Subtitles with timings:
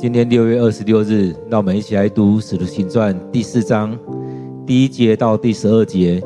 [0.00, 3.94] 今天六月二十六日，让我们一起来读《使徒行传》第四章
[4.66, 6.22] 第一节到第十二节。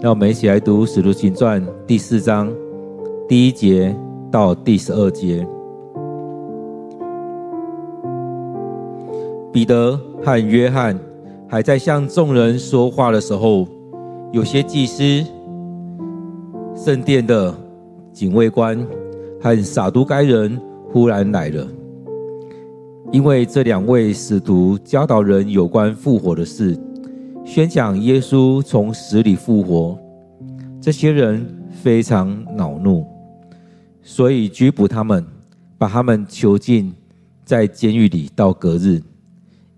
[0.00, 2.52] 让我们一起来读《使徒行传》第四章
[3.28, 3.94] 第一节
[4.28, 5.46] 到第十二节。
[9.52, 10.98] 彼得和约翰
[11.48, 13.68] 还在向众人说话的时候，
[14.32, 15.24] 有些祭司、
[16.74, 17.54] 圣殿的
[18.12, 18.84] 警卫官
[19.40, 20.60] 和撒都该人。
[20.94, 21.66] 忽然来了，
[23.10, 26.78] 因为这两位使徒教导人有关复活的事，
[27.44, 29.98] 宣讲耶稣从死里复活。
[30.80, 31.44] 这些人
[31.82, 33.04] 非常恼怒，
[34.04, 35.26] 所以拘捕他们，
[35.76, 36.94] 把他们囚禁
[37.44, 39.02] 在监狱里到隔日，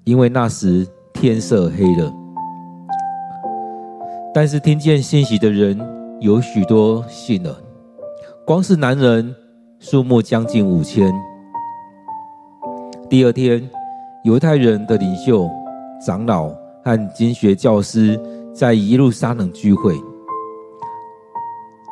[0.05, 2.13] 因为那时天色黑了。
[4.35, 5.81] 但是听见信息的人
[6.21, 7.59] 有许多信了，
[8.45, 9.35] 光是男人。
[9.79, 11.13] 数目将近五千。
[13.11, 13.63] 第二天，
[14.25, 15.49] 犹太人的领袖、
[16.05, 16.49] 长老
[16.83, 18.19] 和经学教师
[18.55, 19.95] 在耶路撒冷聚会。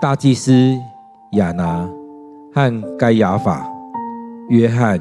[0.00, 0.74] 大祭司
[1.32, 1.88] 亚拿
[2.54, 3.70] 和该亚法、
[4.48, 4.98] 约翰、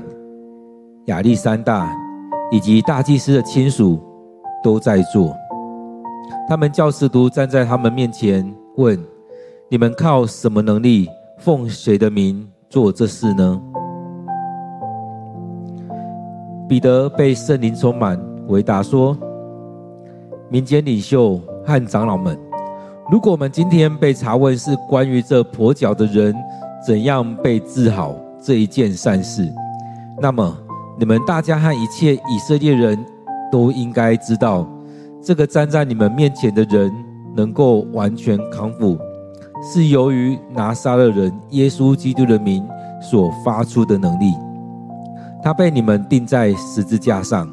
[1.06, 1.90] 亚历山大
[2.52, 4.00] 以及大祭司的亲属
[4.62, 5.34] 都在座。
[6.50, 9.02] 他们叫使徒站在他们面前，问
[9.70, 13.62] ：“你们靠什么能力，奉谁的名？”做这事呢？
[16.68, 19.16] 彼得被圣灵充满，回答说
[20.50, 22.36] ：“民间领袖和长老们，
[23.12, 26.34] 如果我们今天被查问是关于这跛脚的人
[26.84, 29.48] 怎样被治好这一件善事，
[30.20, 30.58] 那么
[30.98, 32.98] 你们大家和一切以色列人
[33.52, 34.68] 都应该知道，
[35.22, 36.92] 这个站在你们面前的人
[37.36, 38.98] 能够完全康复。”
[39.66, 42.68] 是由于拿撒勒人耶稣基督的名
[43.02, 44.34] 所发出的能力，
[45.42, 47.48] 他被你们钉在十字架上，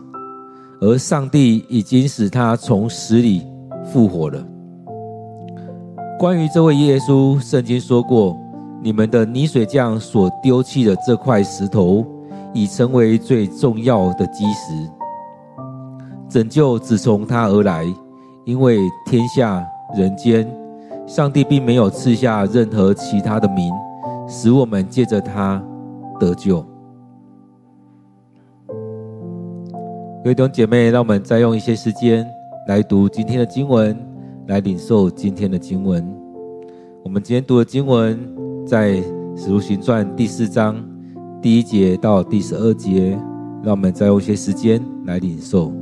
[0.81, 3.47] 而上帝已经使他从死里
[3.85, 4.45] 复活了。
[6.19, 8.37] 关于这位耶稣，圣经说过：
[8.83, 12.05] 你们的泥水匠所丢弃的这块石头，
[12.53, 14.91] 已成为最重要的基石。
[16.29, 17.87] 拯救只从他而来，
[18.45, 19.65] 因为天下
[19.97, 20.60] 人间。
[21.11, 23.69] 上帝并没有赐下任何其他的名，
[24.29, 25.61] 使我们借着他
[26.21, 26.65] 得救。
[30.23, 32.25] 各位弟兄姐妹，让我们再用一些时间
[32.69, 33.99] 来读今天的经文，
[34.47, 36.09] 来领受今天的经文。
[37.03, 38.17] 我们今天读的经文
[38.65, 38.93] 在
[39.37, 40.81] 《使徒行传》第四章
[41.43, 43.19] 第一节到第十二节，
[43.65, 45.73] 让我们再用一些时间来领受。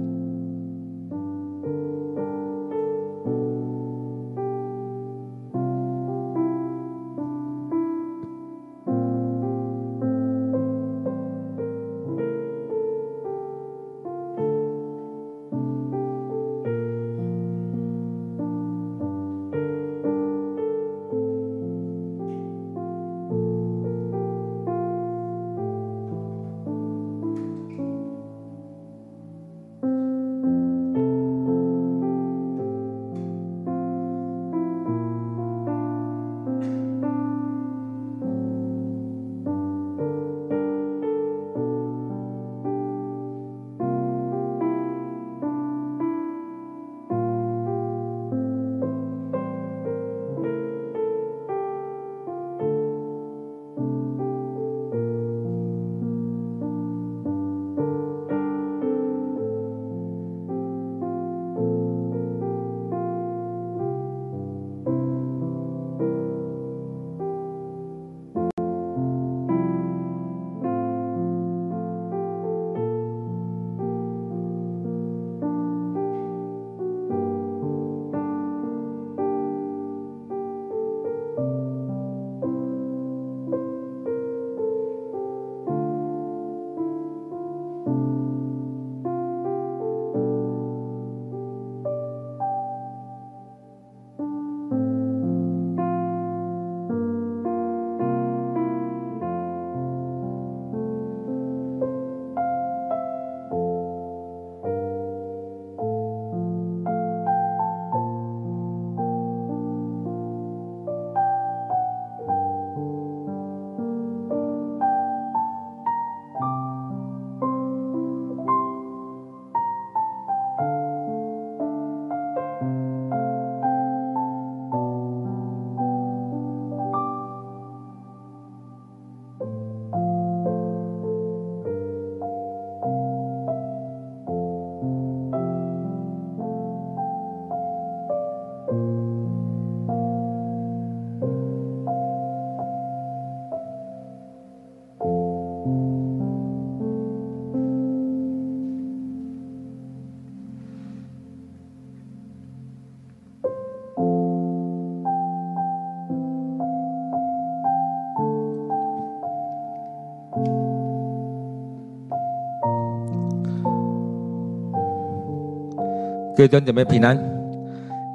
[166.38, 167.18] 各位弟兄姐妹平安，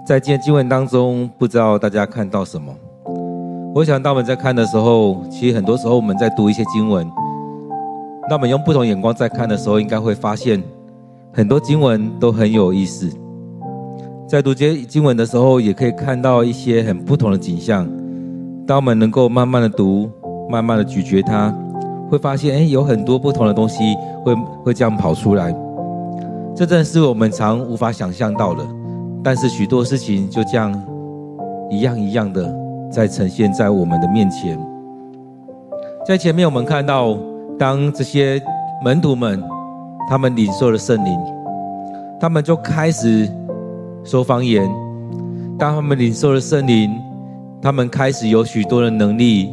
[0.08, 2.74] 在今天经文当中，不知道大家看到什么？
[3.76, 7.06] 我想，当我们在看的时候，其实很多时候我们在读一些经文，
[8.30, 10.64] 那我们用不同眼光在看的时候，应该会发现
[11.34, 13.10] 很多经文都很有意思。
[14.26, 17.86] 在读这些经文的时候，也可以看到一些很不同的景象。
[18.66, 20.10] 当我们能够慢慢的读，
[20.50, 21.54] 慢慢的咀嚼它，
[22.10, 23.84] 会发现，哎，有很多不同的东西
[24.24, 24.34] 会
[24.64, 25.54] 会这样跑出来。
[26.56, 28.64] 这正是我们常无法想象到的，
[29.24, 30.72] 但是许多事情就这样
[31.72, 32.54] 一样一样的
[32.92, 34.60] 在呈现在我们的面前。
[36.06, 37.18] 在前面我们看到，
[37.58, 38.40] 当这些
[38.84, 39.42] 门徒们
[40.08, 41.20] 他们领受了圣灵，
[42.20, 43.28] 他们就开始
[44.04, 44.70] 说方言；
[45.58, 46.92] 当他们领受了圣灵，
[47.64, 49.50] 他们开始有许多的能力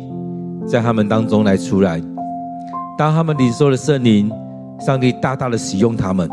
[0.67, 1.99] 在他们当中来出来；
[2.99, 4.31] 当他们领受了圣灵，
[4.79, 6.29] 上帝大大的使用他们。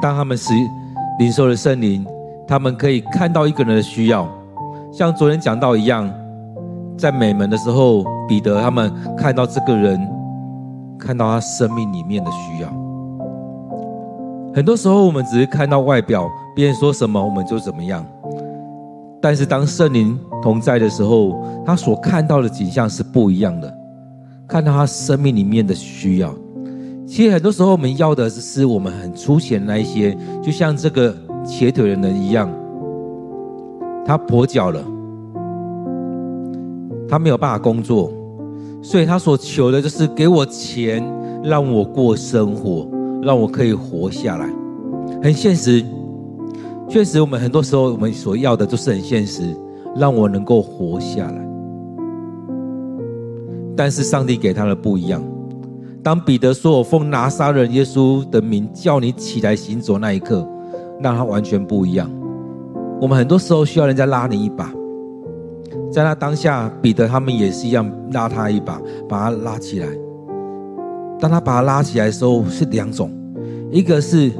[0.00, 0.52] 当他们是
[1.18, 2.06] 领受了圣灵，
[2.46, 4.28] 他们可以看到一个人的需要，
[4.92, 6.08] 像昨天讲到一样，
[6.96, 10.00] 在美门的时候，彼得他们看到这个人，
[10.98, 12.68] 看到他生命里面的需要。
[14.54, 18.04] 很多时候我们只是看到外表，别人说什么我们就怎么样，
[19.20, 23.72] 但是当圣灵同在的时候，他所看到的景象是不一样的，
[24.46, 26.32] 看到他生命里面的需要。
[27.08, 31.12] 其实很多时候，我们要的是我们很粗浅那一些，就像这个
[31.42, 32.50] 瘸腿的人一样，
[34.04, 34.84] 他跛脚了，
[37.08, 38.12] 他没有办法工作，
[38.82, 41.02] 所以他所求的就是给我钱，
[41.42, 42.86] 让我过生活，
[43.22, 44.46] 让我可以活下来。
[45.22, 45.82] 很现实，
[46.90, 49.56] 确实，我们很多时候我们所要的都是很现实，
[49.96, 51.48] 让我能够活下来。
[53.74, 55.22] 但是上帝给他的不一样。
[56.08, 60.48] 当彼得说：“我奉拿撒勒耶稣的名叫你起来行走”那一刻，
[61.02, 62.10] 让他完全不一样。
[62.98, 64.72] 我们很多时候需要人家拉你一把，
[65.92, 69.86] 在那当下，彼得他们也是一样拉他一把，把他拉起来。
[71.20, 73.12] 当他把他拉起来的时候，是两种：
[73.70, 74.32] 一个是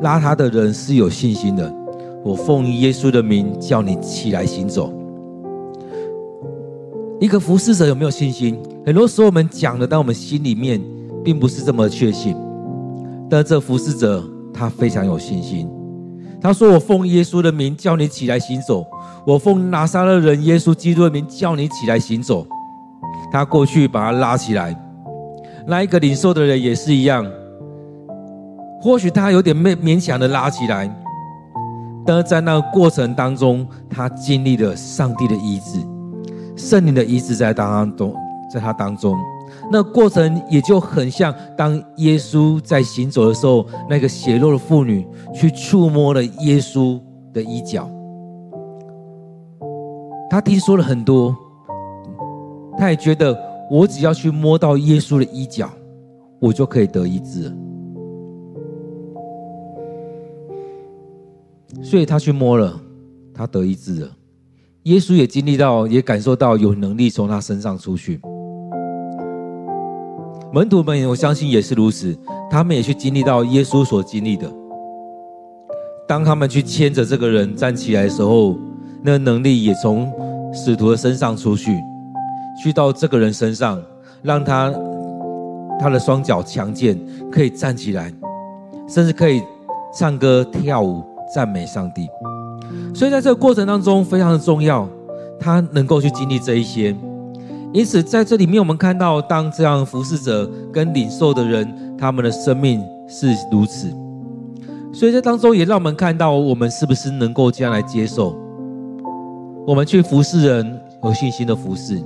[0.00, 1.70] 拉他的人是有信心的，
[2.24, 4.90] 我奉耶稣的名叫你起来行走；
[7.20, 8.58] 一个服侍者有没有信心？
[8.86, 10.80] 很多时候我们讲的，但我们心里面
[11.24, 12.36] 并不是这么确信。
[13.28, 14.22] 但这服侍者
[14.54, 15.68] 他非常有信心，
[16.40, 18.86] 他说：“我奉耶稣的名叫你起来行走，
[19.26, 22.46] 我奉拿撒勒人耶稣基督的名叫你起来行走。”
[23.32, 24.72] 他过去把他拉起来，
[25.66, 27.26] 那一个领受的人也是一样。
[28.80, 30.88] 或许他有点勉勉强的拉起来，
[32.06, 35.80] 但是在那个过程当中，他经历了上帝的医治，
[36.54, 38.14] 圣灵的医治在当中。
[38.56, 39.14] 在他当中，
[39.70, 46.98] 那过程也就很像当耶稣在行走的时候，那个血肉的妇女去触摸了耶稣
[47.34, 47.86] 的衣角。
[50.30, 51.36] 他听说了很多，
[52.78, 53.38] 他也觉得
[53.70, 55.70] 我只要去摸到耶稣的衣角，
[56.40, 57.54] 我就可以得医治。
[61.82, 62.80] 所以他去摸了，
[63.34, 64.08] 他得医治了。
[64.84, 68.18] 耶稣也经历到，也感受到有能力从他身上出去。
[70.56, 72.16] 门徒们，我相信也是如此。
[72.50, 74.50] 他们也去经历到耶稣所经历的。
[76.08, 78.56] 当他们去牵着这个人站起来的时候，
[79.02, 80.10] 那能力也从
[80.54, 81.78] 使徒的身上出去，
[82.62, 83.78] 去到这个人身上，
[84.22, 84.72] 让他
[85.78, 86.98] 他的双脚强健，
[87.30, 88.10] 可以站起来，
[88.88, 89.42] 甚至可以
[89.92, 92.08] 唱歌跳舞赞美上帝。
[92.94, 94.88] 所以在这个过程当中非常的重要，
[95.38, 96.96] 他能够去经历这一些。
[97.76, 103.94] 因此，在这里面，我们看到，当这样服侍者跟领受的人，他们的生命是如此。
[104.94, 108.34] 所以在当中，也让我们看到，我们是不是能够这样来接受？
[109.66, 111.98] 我们去服侍人，有信心的服侍；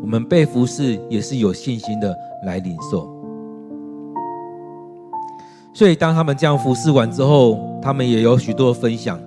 [0.00, 3.06] 我们被服侍，也是有信心的来领受。
[5.74, 9.20] 所以，当他们这样服侍完之后，他们也有许多的分享。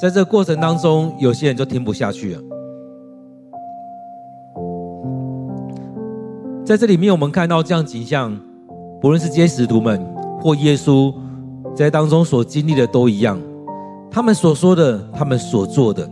[0.00, 2.42] 在这个过程当中，有些人就听不下去了。
[6.70, 8.32] 在这里面，我们看到这样景象，
[9.00, 10.00] 不论是这些使徒们
[10.40, 11.12] 或耶稣，
[11.74, 13.36] 在当中所经历的都一样。
[14.08, 16.08] 他们所说的，他们所做的，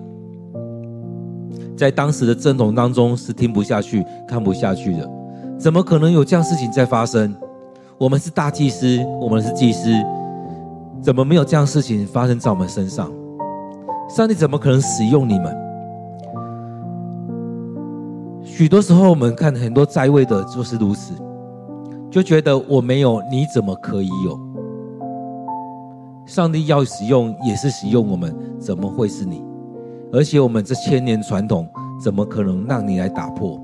[1.77, 5.09] 在当时的正统当中是听不下去、看不下去的。
[5.57, 7.33] 怎么可能有这样事情在发生？
[7.97, 9.89] 我们是大祭司，我们是祭司，
[11.01, 13.09] 怎么没有这样事情发生在我们身上？
[14.09, 15.68] 上帝怎么可能使用你们？
[18.59, 21.15] 许多时候，我们看很多在位的，就是如此，
[22.11, 24.37] 就觉得我没有，你怎么可以有？
[26.27, 29.45] 上帝要使用也是使用我们，怎么会是你？
[30.13, 31.69] 而且我们这千年传统，
[32.03, 33.63] 怎么可能让你来打破？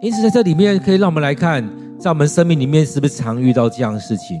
[0.00, 1.62] 因此，在这里面可以让我们来看，
[1.98, 4.40] 在我们生命里面，是不是常遇到这样的事情？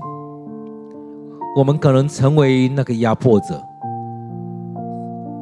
[1.54, 3.62] 我们可能成为那个压迫者，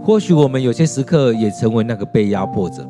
[0.02, 2.84] 或许我们有些时刻也成为那个被压迫者。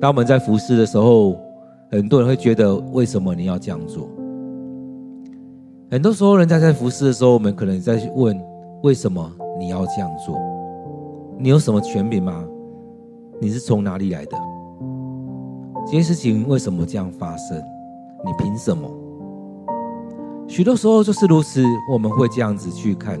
[0.00, 1.36] 当我们在服侍的时候，
[1.90, 4.08] 很多人会觉得：为什么你要这样做？
[5.90, 8.38] 很多时候，人家在服侍的时候，我们可能在问：
[8.82, 10.36] 为什么你要这样做？
[11.38, 12.44] 你有什么权柄吗？
[13.40, 14.36] 你是从哪里来的？
[15.86, 17.56] 这些事情为什么这样发生？
[18.24, 18.88] 你凭什么？
[20.46, 23.20] 许多时候就是如此，我们会这样子去看。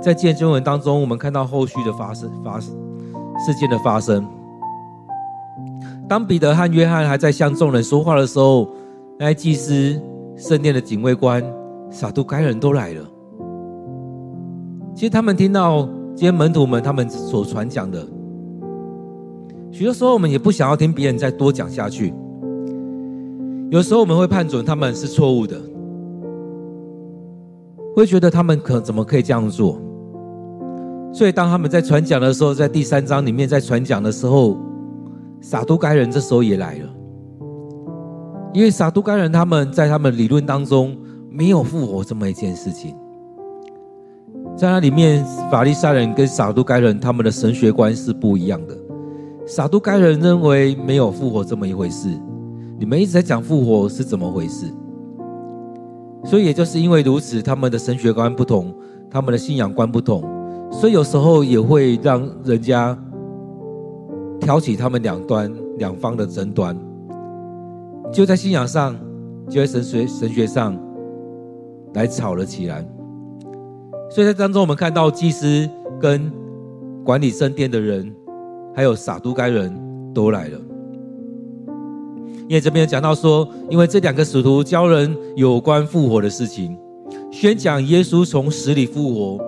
[0.00, 2.72] 在见证文当中，我们看到后续的发生、发事
[3.58, 4.24] 件的发生。
[6.08, 8.68] 当彼得和约翰还在向众人说话的时候，
[9.18, 10.00] 那些祭司、
[10.36, 11.42] 圣殿的警卫官、
[11.90, 13.02] 撒都该人都来了。
[14.94, 18.06] 其实他们听到这些门徒们他们所传讲的，
[19.72, 22.12] 许多时候我们也不想要听别人再多讲下去。
[23.70, 25.60] 有时候我们会判准他们是错误的。
[27.96, 29.80] 会觉得他们可怎么可以这样做？
[31.12, 34.56] 所以当他们在传讲的时候，在第三章里面在传讲的时候，
[35.44, 36.88] 撒都该人这时候也来了，
[38.54, 40.96] 因为撒都该人他们在他们理论当中
[41.30, 42.96] 没有复活这么一件事情，
[44.56, 48.74] 在那里面法利赛人跟撒都该人他们的神学观是不一样的，
[49.46, 52.08] 撒都该人认为没有复活这么一回事，
[52.78, 54.64] 你们一直在讲复活是怎么回事？
[56.24, 58.74] 所以，也就是因为如此，他们的神学观不同，
[59.10, 60.24] 他们的信仰观不同，
[60.72, 62.98] 所以有时候也会让人家
[64.44, 66.78] 挑起他们两端两方的争端，
[68.12, 68.94] 就在信仰上，
[69.48, 70.78] 就在神学神学上
[71.94, 72.86] 来吵了起来。
[74.10, 75.66] 所以在当中，我们看到祭司
[75.98, 76.30] 跟
[77.02, 78.14] 管理圣殿的人，
[78.74, 79.74] 还有撒都该人
[80.12, 80.60] 都来了。
[82.46, 86.76] 因为这边有讲到说，因为这两个使徒教人有关复活的事情，
[87.32, 89.44] 宣讲耶稣从死里复活，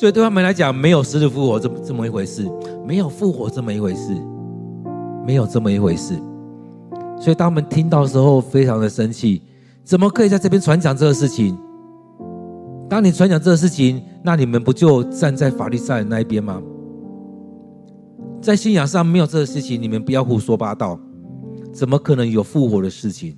[0.00, 2.50] 所以对他们来讲，没有死里复活这么这么一回事，
[2.86, 4.14] 没有复活这么一回事，
[5.26, 6.18] 没有这么一回事。
[7.20, 9.42] 所以当他们听到时候，非常的生气，
[9.84, 11.54] 怎么可以在这边传讲这个事情？
[12.88, 16.62] 当你传讲这个事情，那你们不就站在法律赛人那一边吗？
[18.40, 20.98] 在信仰上没有这个事情，你们不要胡说八道。
[21.74, 23.36] 怎么可能有复活的事情？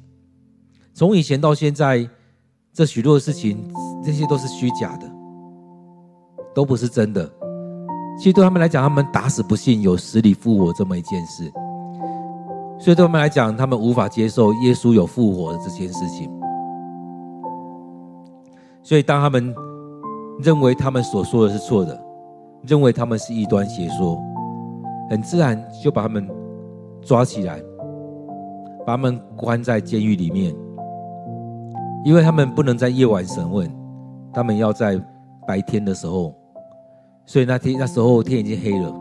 [0.94, 2.08] 从以前到现在，
[2.72, 3.58] 这许多的事情，
[4.04, 5.11] 这些都是虚假的，
[6.54, 7.28] 都不是真的。
[8.18, 11.50] 其实对他们来讲，他们打死不信有死里复活这么一件事。
[12.78, 16.30] 所以对他们来讲，他们无法接受耶稣有复活的这件事情。
[18.82, 19.54] 所以当他们
[20.40, 21.98] 认为他们所说的是错的，
[22.66, 24.20] 认为他们是异端邪说。
[25.10, 26.26] 很自然就把他们
[27.02, 27.60] 抓起来，
[28.86, 30.54] 把他们关在监狱里面，
[32.02, 33.70] 因为他们不能在夜晚审问，
[34.32, 34.98] 他们要在
[35.46, 36.34] 白天的时候，
[37.24, 38.92] 所以那天那时候天已经黑了，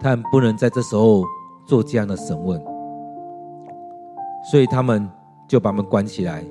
[0.00, 1.24] 他们不能在这时候
[1.66, 2.62] 做这样的审问，
[4.50, 5.08] 所以他们
[5.48, 6.44] 就把门关起来，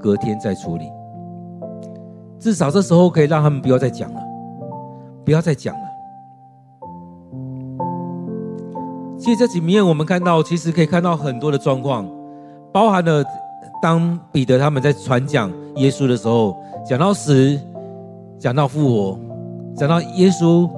[0.00, 0.90] 隔天再处理，
[2.38, 4.20] 至少这时候可以让他们不要再讲了，
[5.24, 5.82] 不要再讲了。
[9.18, 12.08] 其实这几面我们看到，其实可以看到很多的状况，
[12.72, 13.24] 包含了
[13.80, 17.58] 当彼得他们在传讲耶稣的时候，讲到死，
[18.38, 19.18] 讲到复活，
[19.76, 20.68] 讲到耶稣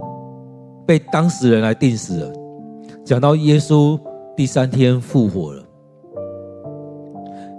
[0.87, 2.33] 被当时人来钉死了，
[3.05, 3.99] 讲到耶稣
[4.37, 5.63] 第三天复活了。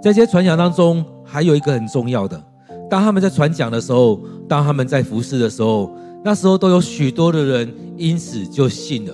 [0.02, 2.42] 在这些传讲当中，还有一个很重要的，
[2.88, 5.90] 当他们在传讲的时候，当他们在服侍的时候，
[6.24, 9.12] 那时候都有许多的人因此就信了。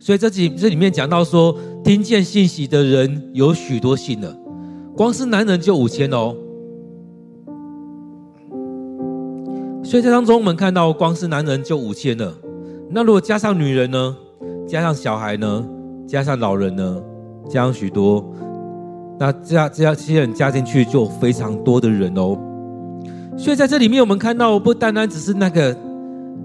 [0.00, 4.34] 所以这几这里面讲到说，听见信息的人有许多信了，
[4.96, 6.34] 光是男人就五千哦。
[9.88, 12.30] 所以在当中我们看到，光是男人就五千了。
[12.90, 14.14] 那如果加上女人呢？
[14.66, 15.66] 加上小孩呢？
[16.06, 17.02] 加上老人呢？
[17.48, 18.22] 加上许多，
[19.18, 22.38] 那这样这样这些人加进去就非常多的人哦。
[23.38, 25.74] 所以在这里面我们看到，不单单只是那个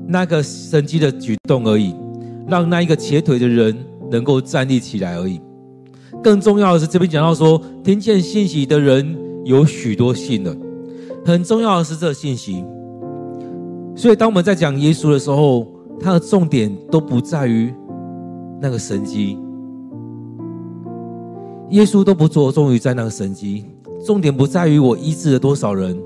[0.08, 1.94] 那个神迹的举动而已。
[2.48, 3.76] 让那一个瘸腿的人
[4.10, 5.42] 能够站立起来而已。
[6.24, 10.56] 更重要的是，这边讲到说，听见信息的人有许多信了。
[11.26, 12.64] 很重要的是这个信息。
[13.96, 15.68] 所以，当我们在讲耶稣的时候，
[16.00, 17.74] 他的重点都不在于
[18.60, 19.38] 那个神迹。
[21.70, 23.66] 耶稣都不着重于在那个神迹，
[24.06, 25.98] 重点不在于我医治了多少人，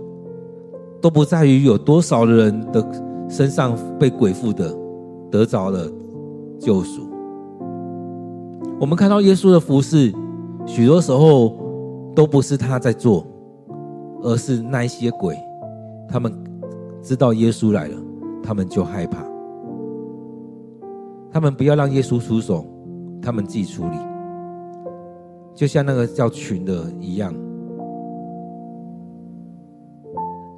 [1.01, 2.86] 都不在于有多少人的
[3.29, 4.74] 身上被鬼附的
[5.32, 5.89] 得着了
[6.60, 7.01] 救赎。
[8.79, 10.13] 我们看到耶稣的服事，
[10.65, 11.58] 许多时候
[12.13, 13.25] 都不是他在做，
[14.22, 15.36] 而是那一些鬼，
[16.08, 16.32] 他们
[17.01, 17.98] 知道耶稣来了，
[18.44, 19.18] 他们就害怕，
[21.32, 22.66] 他们不要让耶稣出手，
[23.22, 23.98] 他们自己处理。
[25.56, 27.34] 就像那个叫群的一样，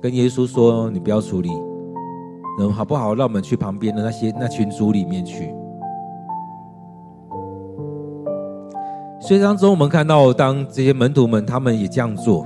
[0.02, 1.50] 跟耶稣说：“你不要处理，
[2.60, 3.16] 能好不好？
[3.16, 5.54] 让我们去旁边的那些那群组里面去。”
[9.22, 12.46] 所以当中，我们看到，当这些门徒们他们也这样做，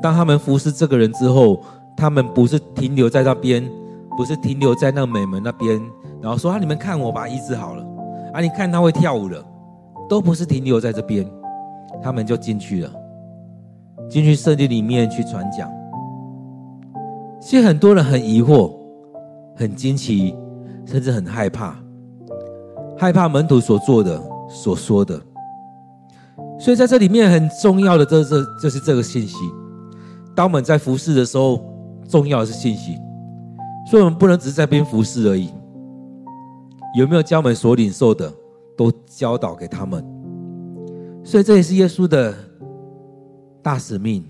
[0.00, 1.60] 当他们服侍这个人之后，
[1.96, 3.68] 他们不是停留在那边，
[4.16, 5.80] 不是停留在那美门那边，
[6.20, 7.86] 然后说：“啊，你们看我把医治好了，
[8.32, 9.44] 啊，你看他会跳舞了。”
[10.06, 11.26] 都不是停留在这边。
[12.02, 12.92] 他们就进去了，
[14.10, 15.70] 进去圣地里面去传讲。
[17.40, 18.70] 其实很多人很疑惑、
[19.56, 20.36] 很惊奇，
[20.84, 21.74] 甚至很害怕，
[22.98, 25.18] 害怕门徒所做的、所说的。
[26.58, 29.36] 所以在这里面很重要的，这这就是这个信息。
[30.34, 31.64] 当我们在服侍的时候，
[32.14, 32.96] 重要的是信息。
[33.90, 35.50] 所以我们不能只是在边服侍而已。
[36.96, 38.32] 有没有将我们所领受的
[38.76, 40.04] 都教导给他们？
[41.24, 42.32] 所以这也是耶稣的
[43.60, 44.24] 大使命，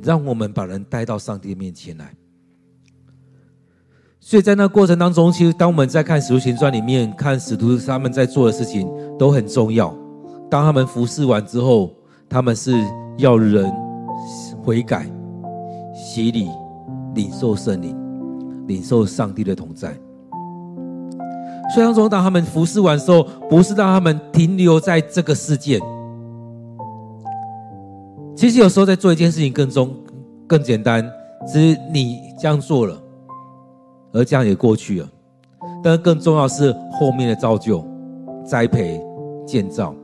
[0.00, 2.14] 让我们把人带到上帝面前来。
[4.20, 9.92] 所以在那过程当中，其实当我们在看《使徒行传》里面，看使徒他们在做的事情都很重要。
[10.48, 11.90] 当他们服侍完之后，
[12.28, 12.72] 他们是
[13.18, 13.68] 要人
[14.62, 15.10] 悔改、
[16.12, 16.46] 洗礼、
[17.14, 17.96] 领受圣灵、
[18.66, 19.96] 领受上帝的同在。
[21.74, 25.80] 虽然说，当他们服侍完之后，不是让他们停留在这个世界。
[28.36, 29.90] 其实有时候在做一件事情更重、
[30.46, 31.02] 更简单，
[31.46, 33.02] 只是你这样做了，
[34.12, 35.08] 而这样也过去了。
[35.82, 37.82] 但更重要是后面的造就、
[38.44, 39.00] 栽培、
[39.46, 39.94] 建造。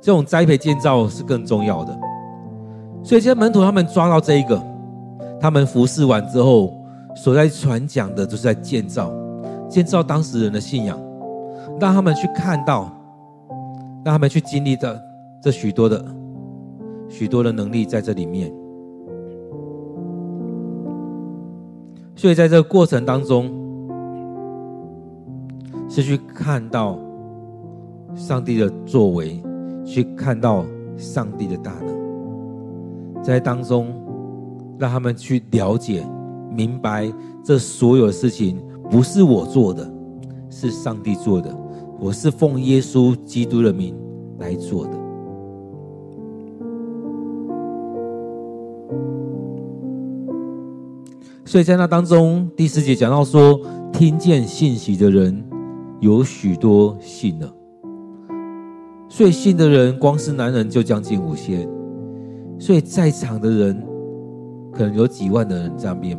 [0.00, 1.98] 这种栽培建造是更重要的。
[3.02, 4.62] 所以，这些门徒他们抓到这一个，
[5.40, 6.74] 他们服侍完之后，
[7.14, 9.12] 所在传讲的就是在建造。
[9.68, 10.98] 建造当时人的信仰，
[11.78, 12.90] 让他们去看到，
[14.02, 14.98] 让他们去经历的
[15.42, 16.02] 这许多的
[17.08, 18.50] 许多的能力在这里面。
[22.16, 23.50] 所以在这个过程当中，
[25.88, 26.98] 是去看到
[28.14, 29.42] 上帝的作为，
[29.84, 30.64] 去看到
[30.96, 31.97] 上帝的大能，
[33.28, 33.88] 在当中
[34.78, 36.02] 让他们去了解、
[36.50, 37.12] 明白
[37.44, 38.58] 这所有事情。
[38.90, 39.86] 不是我做的，
[40.48, 41.54] 是上帝做的。
[42.00, 43.94] 我是奉耶稣基督的名
[44.38, 44.92] 来做的。
[51.44, 53.60] 所以在那当中，第四节讲到说，
[53.92, 55.44] 听见信息的人
[56.00, 57.54] 有许多信了。
[59.06, 61.68] 所以信的人，光是男人就将近五千。
[62.58, 63.86] 所以在场的人，
[64.72, 66.18] 可能有几万的人在那边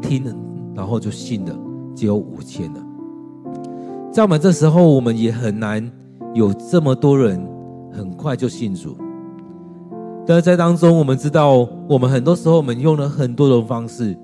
[0.00, 0.32] 听了。
[0.74, 1.52] 然后就信了，
[1.92, 2.80] 只有五千了。
[4.12, 5.84] 在我们这时候，我们也很难
[6.34, 7.44] 有这么多人
[7.92, 8.96] 很快就信主。
[10.24, 14.16] 但是在当中，我们知道，我们很多时候我们用了很多种方式，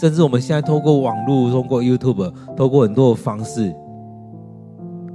[0.00, 3.70] 甚至我们现在透过网络、通过 YouTube、透过很多的方式，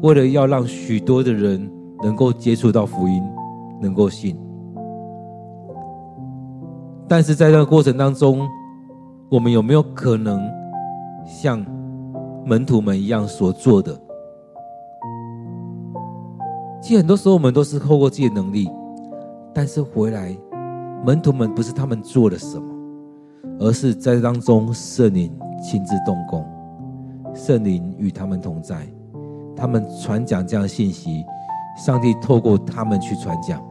[0.02, 1.68] 为了要让许多的人
[2.04, 3.24] 能够接触到福音，
[3.82, 4.38] 能够信。
[7.08, 8.48] 但是在这个过程当中，
[9.30, 10.42] 我们有没有可能？
[11.30, 11.60] 像
[12.46, 13.92] 门徒们一样所做的，
[16.82, 18.70] 其实很多时候我们都是透过自己的能力，
[19.54, 20.34] 但是回来，
[21.06, 22.66] 门徒们不是他们做了什么，
[23.60, 25.30] 而是在当中圣灵
[25.62, 26.46] 亲自动工，
[27.36, 28.88] 圣灵与他们同在，
[29.54, 31.26] 他们传讲这样的信息，
[31.78, 33.62] 上帝透过他们去传讲，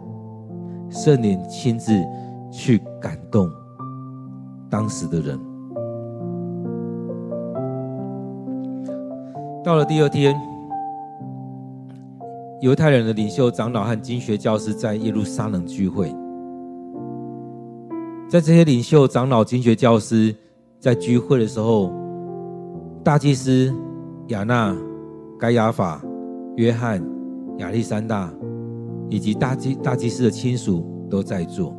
[0.90, 1.90] 圣灵亲自
[2.50, 3.48] 去感动
[4.68, 5.38] 当时的人。
[9.62, 10.34] 到了第二天，
[12.60, 16.12] 犹太人的领袖长老和经学教师在耶路撒冷聚会。
[18.28, 20.34] 在这些领袖长老、经学教师
[20.80, 21.92] 在聚会的时候，
[23.04, 23.72] 大祭司
[24.30, 24.76] 亚那、
[25.38, 26.02] 该亚法、
[26.56, 27.00] 约翰、
[27.58, 28.34] 亚历山大
[29.08, 31.72] 以及大祭大祭司的亲属都在座，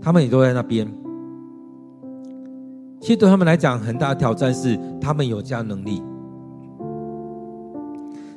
[0.00, 0.86] 他们也都在那边。
[3.00, 6.02] 其实对他们来讲，很大的挑战是他们有这样能力。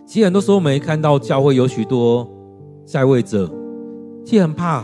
[0.05, 2.29] 其实很多时候，我们看到教会有许多
[2.85, 3.49] 在位者，
[4.23, 4.83] 既很怕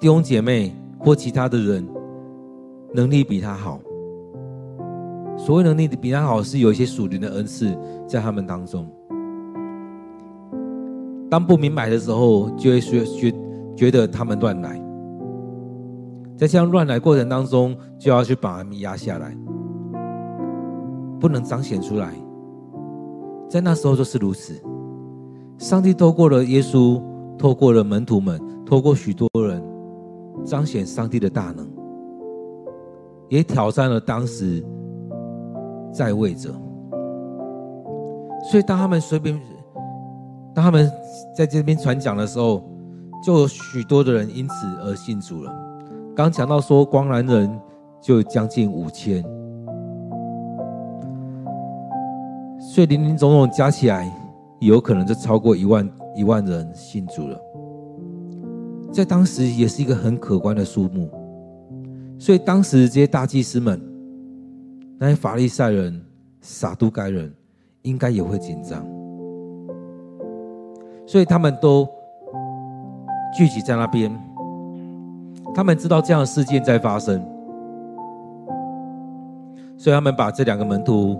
[0.00, 1.86] 弟兄姐妹或其他的人
[2.94, 3.80] 能力比他好。
[5.36, 8.88] 所谓能力比他好，是有一些属灵的恩赐在他们当中。
[11.30, 13.34] 当不明白的时候，就会觉觉
[13.76, 14.80] 觉得他们乱来。
[16.38, 19.36] 在这样乱来过程当中，就要去把他们压下来，
[21.18, 22.14] 不能彰显出来。
[23.50, 24.54] 在那时候就是如此。
[25.58, 27.02] 上帝透过了耶稣，
[27.36, 29.60] 透过了门徒们，透过许多人，
[30.44, 31.68] 彰显上帝的大能，
[33.28, 34.64] 也挑战了当时
[35.92, 36.54] 在位者。
[38.48, 39.36] 所以，当他们随便，
[40.54, 40.88] 当他们
[41.36, 42.62] 在这边传讲的时候，
[43.24, 45.52] 就有许多的人因此而信主了。
[46.18, 47.60] 刚讲到说，光然人
[48.00, 49.22] 就将近五千，
[52.58, 54.12] 所以林林总总加起来。
[54.58, 57.40] 有可能就超过一万一万人信主了，
[58.92, 61.08] 在当时也是一个很可观的数目，
[62.18, 63.80] 所以当时这些大祭司们、
[64.98, 66.04] 那些法利赛人、
[66.40, 67.32] 撒都该人，
[67.82, 68.84] 应该也会紧张，
[71.06, 71.88] 所以他们都
[73.32, 74.12] 聚集在那边，
[75.54, 77.20] 他们知道这样的事件在发生，
[79.76, 81.16] 所以他们把这两个门徒、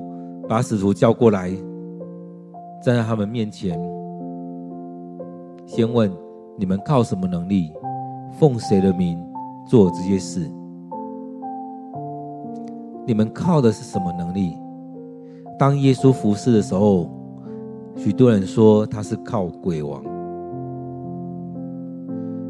[0.48, 1.50] 把使徒叫过来。
[2.80, 3.76] 站在他们面前，
[5.66, 6.08] 先问
[6.56, 7.72] 你们靠什么能力，
[8.38, 9.18] 奉谁的名
[9.66, 10.48] 做这些事？
[13.04, 14.56] 你们靠的是什么能力？
[15.58, 17.10] 当耶稣服侍的时候，
[17.96, 20.00] 许多人说他是靠鬼王。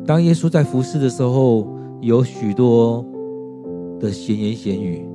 [0.09, 1.69] 当耶稣在服侍的时候，
[2.01, 3.05] 有许多
[4.01, 5.07] 的闲言闲语，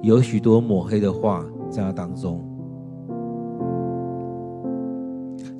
[0.00, 2.42] 有许多抹黑的话在他当中。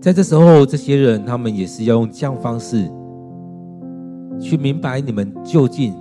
[0.01, 2.91] 在这时候，这些人他们也是要用这样方式
[4.41, 5.95] 去明白你们究竟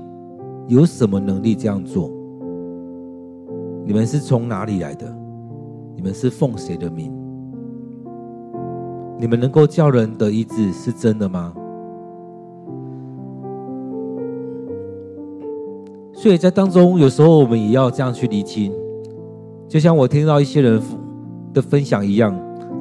[0.70, 2.10] 有什么能力这样做？
[3.86, 5.06] 你们是从哪里来的？
[5.98, 7.12] 你们是奉谁的名？
[9.20, 11.54] 你们能够叫人得医治是真的吗？
[16.22, 18.72] 所以在当中，有时候我们也要这样去厘清，
[19.68, 20.80] 就像我听到一些人
[21.52, 22.32] 的分享一样。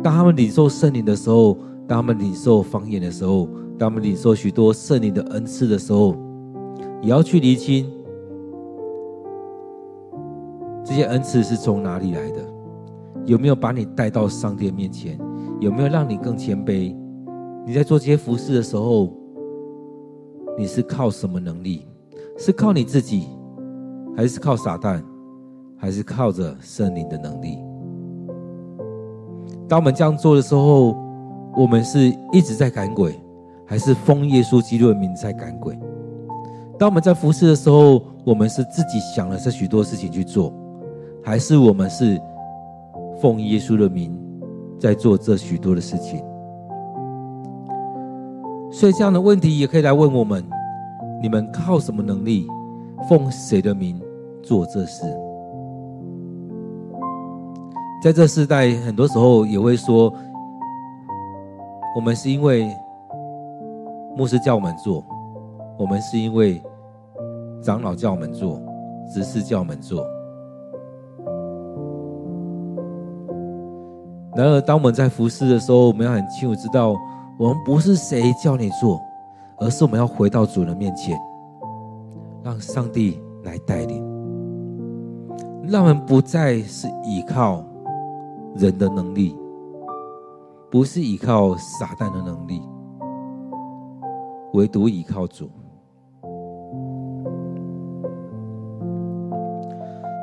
[0.02, 1.56] 当他们领受圣灵的时候，
[1.88, 3.48] 当他们领受方言的时候，
[3.78, 6.14] 当他们领受许多圣灵的恩赐的时候，
[7.00, 7.90] 也要去厘清
[10.84, 12.42] 这些恩赐是从哪里来的，
[13.24, 15.18] 有没有把你带到上帝面前，
[15.60, 16.94] 有没有让你更谦卑？
[17.66, 19.10] 你在做这些服事的时候，
[20.58, 21.86] 你是靠什么能力？
[22.42, 23.28] 是靠你自己，
[24.16, 25.02] 还是靠撒旦，
[25.76, 27.58] 还是靠着圣灵的能力？
[29.68, 30.96] 当我们这样做的时候，
[31.54, 33.14] 我们是一直在赶鬼，
[33.66, 35.78] 还是奉耶稣基督的名在赶鬼？
[36.78, 40.50] 当我们在服侍的时候，我们是自己想了这许多事情去做，
[41.22, 42.18] 还是我们是
[43.20, 44.18] 奉耶稣的名
[44.78, 46.24] 在做这许多的事情？
[48.72, 50.42] 所以这样的问题也可以来问我们：
[51.22, 52.48] 你们靠什么能力，
[53.08, 54.00] 奉谁的名
[54.42, 55.04] 做这事？
[58.02, 60.10] 在这世代，很多时候也会说，
[61.94, 62.74] 我们是因为
[64.16, 65.04] 牧师叫我们做，
[65.78, 66.62] 我们是因为
[67.60, 68.58] 长老叫我们做，
[69.12, 70.06] 执事叫我们做。
[74.34, 76.96] 然而，当我们在服侍的时候，我们要很清楚知道，
[77.38, 78.98] 我们不是谁叫你做，
[79.60, 81.18] 而是我们要回到主人面前，
[82.42, 84.02] 让上帝来带领，
[85.68, 87.64] 让我们不再是依靠。
[88.56, 89.38] 人的能力，
[90.72, 92.60] 不是依靠撒旦的能力，
[94.54, 95.48] 唯独依靠主。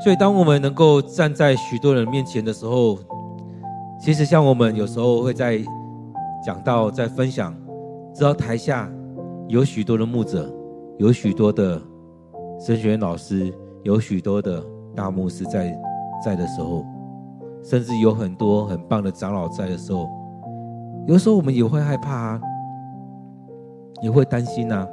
[0.04, 3.00] 所以，当我们能够站在许多人面前的时候，
[3.98, 5.64] 其实像我们有时候会在
[6.46, 7.56] 讲到、在分享，
[8.14, 8.92] 知道台下
[9.48, 10.54] 有许多的牧者，
[10.98, 11.82] 有许多的
[12.60, 14.64] 神学院老师，有许多的
[14.96, 15.74] 大牧师在
[16.24, 16.86] 在的时候。
[17.64, 20.08] 甚至有很多很棒的长老在的时候，
[21.06, 22.42] 有时候我们也会害怕啊，
[24.02, 24.88] 也会担心啊，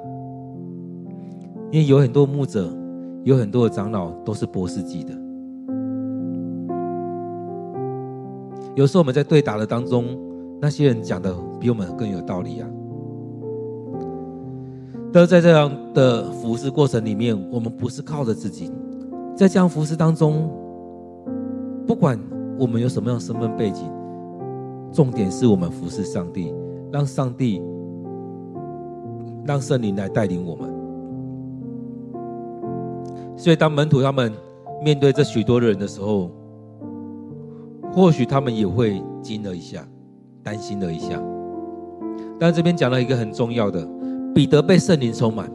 [1.70, 2.74] 因为有很多牧者，
[3.22, 5.12] 有很多的长老都是博士级的。
[8.74, 10.04] 有时候我们在对答的当中，
[10.60, 12.68] 那些人讲的比我们更有道理啊。
[15.14, 18.68] 但是在这样的服侍过程里面，我们不是靠着自己，
[19.36, 20.50] 在这样服侍当中，
[21.86, 22.18] 不管。
[22.56, 23.90] 我们有什么样身份背景？
[24.92, 26.54] 重点是我们服侍上帝，
[26.92, 27.60] 让上帝
[29.44, 30.72] 让圣灵来带领我们。
[33.36, 34.32] 所以，当门徒他们
[34.80, 36.30] 面对这许多的人的时候，
[37.92, 39.84] 或许他们也会惊了一下，
[40.44, 41.20] 担心了一下。
[42.38, 43.84] 但这边讲了一个很重要的，
[44.34, 45.50] 彼得被圣灵充满。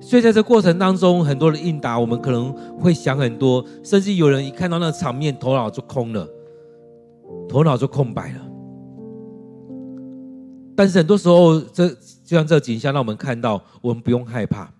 [0.00, 6.26] 所以，在这过程当中，很多的应答，我们可能会想很多，甚至有人一看到那场面，头脑就空了，
[7.46, 8.40] 头脑就空白了。
[10.74, 11.88] 但是很多时候，这
[12.24, 14.72] 就像这景象，让我们看到，我们不用害怕。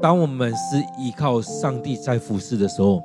[0.00, 3.00] 当我们是依靠上帝在服侍的时候，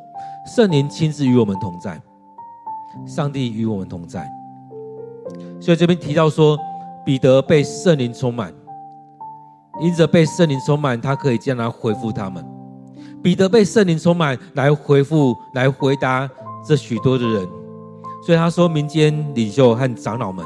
[0.47, 2.01] 圣灵亲自与我们同在，
[3.05, 4.27] 上帝与我们同在。
[5.61, 6.57] 所以这边提到说，
[7.07, 8.53] 彼得被圣灵充满，
[9.79, 12.45] 因着被圣灵充满，他可以这样来回复他们。
[13.23, 16.29] 彼得被圣灵充满，来回复、来回答
[16.65, 17.47] 这许多的人。
[18.25, 20.45] 所以他说，民间领袖和长老们。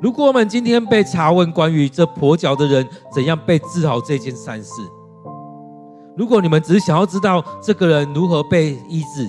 [0.00, 4.80] 如果我们今天被查问关于这跛脚的人怎样被治好这件善事，
[6.16, 9.28] 如果你们只是想要知道这个人如何被医治，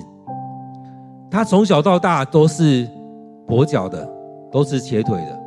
[1.28, 2.88] 他从小到大都是
[3.48, 4.08] 跛脚的，
[4.52, 5.41] 都是瘸腿的。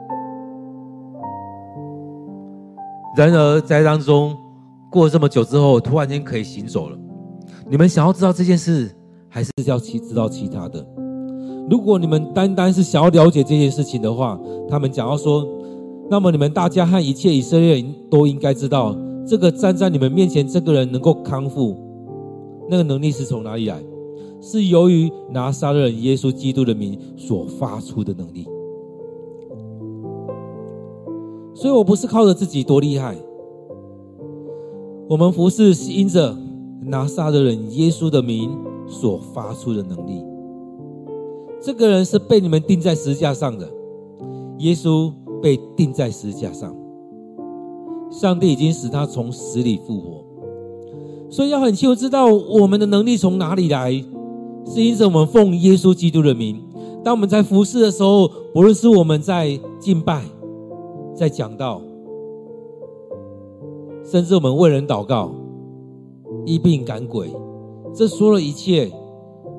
[3.16, 4.36] 然而在当中
[4.92, 6.98] 过了这么久之后，突然间可以行走了。
[7.70, 8.92] 你们想要知道这件事，
[9.30, 10.86] 还是要其知道其他的？
[11.70, 15.48] 如果你们单单是想要了解这件事情的话，他们讲到说，
[16.10, 18.96] 那么你们大家和一切以色列人都应该知道，
[19.28, 21.76] 这个站在你们面前这个人能够康复，
[22.70, 23.82] 那个能力是从哪里来？
[24.42, 28.46] 是由于拿撒勒人耶稣基督的名所发出的能力。
[31.56, 33.16] 所以我不是靠着自己多厉害，
[35.10, 36.38] 我们服侍是因着
[36.82, 38.56] 拿撒勒人耶稣的名
[38.88, 40.22] 所发出的能力。
[41.62, 43.68] 这个人是被你们钉在十架上的，
[44.60, 46.76] 耶稣被钉在十架上，
[48.12, 50.26] 上帝已经使他从死里复活，
[51.30, 53.94] 所以要很清楚知道我们的能力从哪里来，
[54.68, 56.62] 是因着我们奉耶稣基督的名。
[57.04, 60.24] 当我们在服侍的时候，不论是我们在敬拜、
[61.16, 61.82] 在讲到，
[64.04, 65.32] 甚至我们为人祷告、
[66.46, 67.32] 医病赶鬼，
[67.94, 68.92] 这说了一切，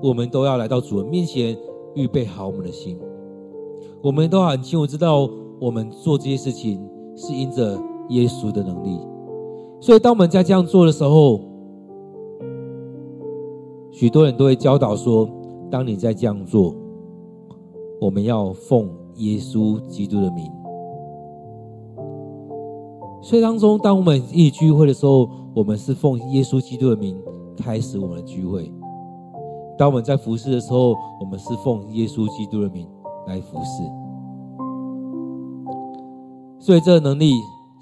[0.03, 1.57] 我们都要来到主人面前。
[1.95, 3.01] 预备好我们的心，
[4.03, 5.27] 我们都很清楚知道，
[5.59, 6.79] 我们做这些事情
[7.17, 9.01] 是因着耶稣的能力。
[9.81, 11.41] 所以，当我们在这样做的时候，
[13.91, 15.27] 许多人都会教导说：
[15.71, 16.75] 当你在这样做，
[17.99, 20.45] 我们要奉耶稣基督的名。
[23.27, 27.21] 所以，当中当我们一起聚会的时候，我们是奉耶稣基督的名
[27.57, 28.73] 开始我们的聚会。
[29.77, 32.89] 当我们在服侍的时候，我们是奉耶稣基督的名
[33.27, 33.83] 来服侍，
[36.61, 37.33] 所以这个能力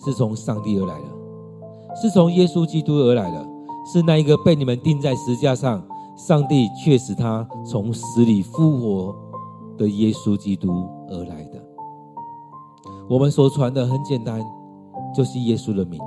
[0.03, 3.47] 是从上帝而来的，是从耶稣基督而来的，
[3.93, 5.85] 是那一个被你们钉在十字架上，
[6.17, 9.15] 上帝却使他从死里复活
[9.77, 11.63] 的耶稣基督而来的。
[13.11, 14.43] 我们所传的很简单，
[15.15, 16.01] 就是耶稣的名。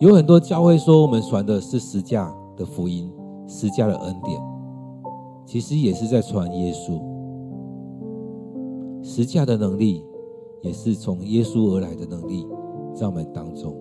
[0.00, 2.34] 有很多教会说我们传的是十架。
[2.54, 3.10] 的福音，
[3.48, 4.38] 十架的恩典，
[5.46, 7.00] 其实也是在传耶稣。
[9.02, 10.04] 十架的能力，
[10.60, 12.46] 也是从耶稣而来的能力，
[12.94, 13.74] 在我们当中。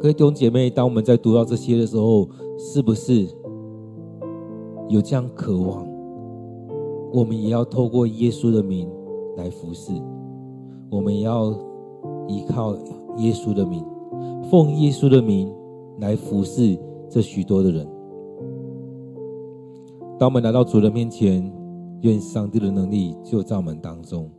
[0.00, 3.28] 各位弟兄姐妹，当我们在读到这些的时候，是不是
[4.88, 5.86] 有这样渴望？
[7.12, 8.90] 我们也要透过耶稣的名
[9.36, 9.92] 来服侍，
[10.90, 11.50] 我们也要
[12.26, 12.74] 依靠
[13.18, 13.84] 耶稣的名，
[14.50, 15.52] 奉耶稣的名。
[16.00, 16.78] 来服侍
[17.10, 17.84] 这许多的人。
[20.16, 21.52] 当我们来到主的面前，
[22.02, 24.30] 愿上帝的能力就在我们当中。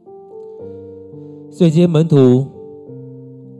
[1.51, 2.47] 所以这些门徒，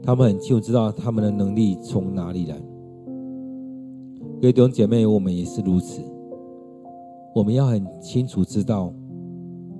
[0.02, 2.56] 他们很清楚知道他们的能力从哪里来。
[4.40, 6.00] 各位弟兄姐妹，我们也是如此。
[7.34, 8.90] 我们要很清楚知道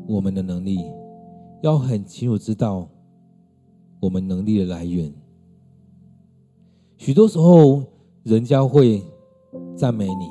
[0.07, 0.77] 我们的能力，
[1.63, 2.87] 要很清楚知道
[4.01, 5.13] 我们能力的来源。
[6.97, 7.83] 许多时候，
[8.23, 9.03] 人家会
[9.77, 10.29] 赞美你，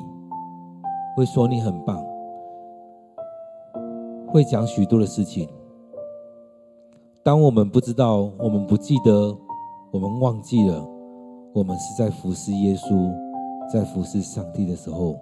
[1.16, 2.04] 会说你很棒，
[4.28, 5.48] 会讲许多的事情。
[7.22, 9.36] 当我们不知道，我们不记得，
[9.92, 10.88] 我们忘记了，
[11.52, 13.12] 我们是在服侍耶稣，
[13.72, 15.16] 在服侍上帝的时候，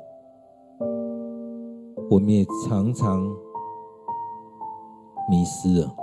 [2.11, 3.23] 我们也常常
[5.29, 5.95] 迷失了。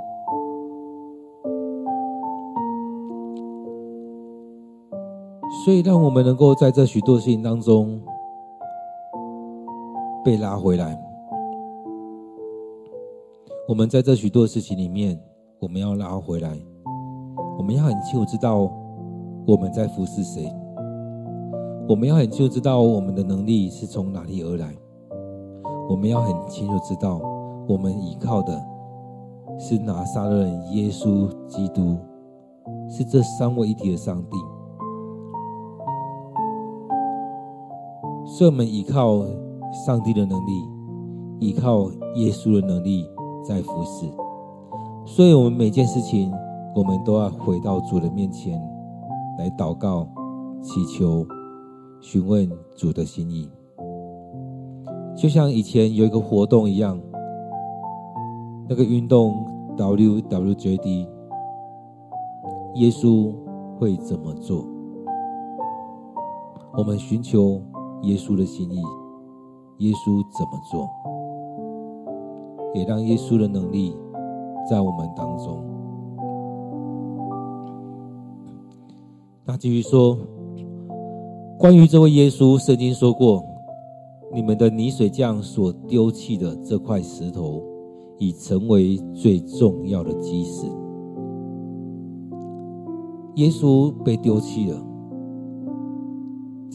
[5.65, 7.99] 所以，让我们能够在这许多事情当中
[10.23, 10.95] 被拉回来。
[13.67, 15.19] 我们在这许多事情里面，
[15.57, 16.55] 我们要拉回来，
[17.57, 18.71] 我们要很清楚知道
[19.47, 20.53] 我们在服侍谁，
[21.89, 24.71] 我们要很清楚知道我们的能力是从哪里而来，
[25.89, 27.19] 我们要很清楚知道
[27.67, 28.63] 我们依靠的
[29.57, 31.97] 是拿撒勒人耶稣基督，
[32.87, 34.37] 是这三位一体的上帝。
[38.37, 39.23] 所以，我们依靠
[39.85, 40.67] 上帝的能力，
[41.39, 43.07] 依靠耶稣的能力
[43.41, 44.05] 在服侍。
[45.05, 46.33] 所以，我们每件事情，
[46.75, 48.61] 我们都要回到主的面前
[49.39, 50.05] 来祷告、
[50.61, 51.25] 祈求、
[52.01, 53.49] 询问主的心意。
[55.15, 56.99] 就像以前有一个活动一样，
[58.67, 59.33] 那个运动
[59.77, 61.07] WWJD，
[62.73, 63.33] 耶稣
[63.79, 64.65] 会怎么做？
[66.77, 67.61] 我们寻求。
[68.03, 68.81] 耶稣的心意，
[69.79, 70.87] 耶稣怎么做，
[72.73, 73.95] 也让耶稣的能力
[74.69, 75.63] 在我们当中。
[79.45, 80.17] 那继续说，
[81.57, 83.43] 关于这位耶稣，圣经说过，
[84.33, 87.61] 你们的泥水匠所丢弃的这块石头，
[88.17, 90.67] 已成为最重要的基石。
[93.35, 94.94] 耶稣被丢弃了。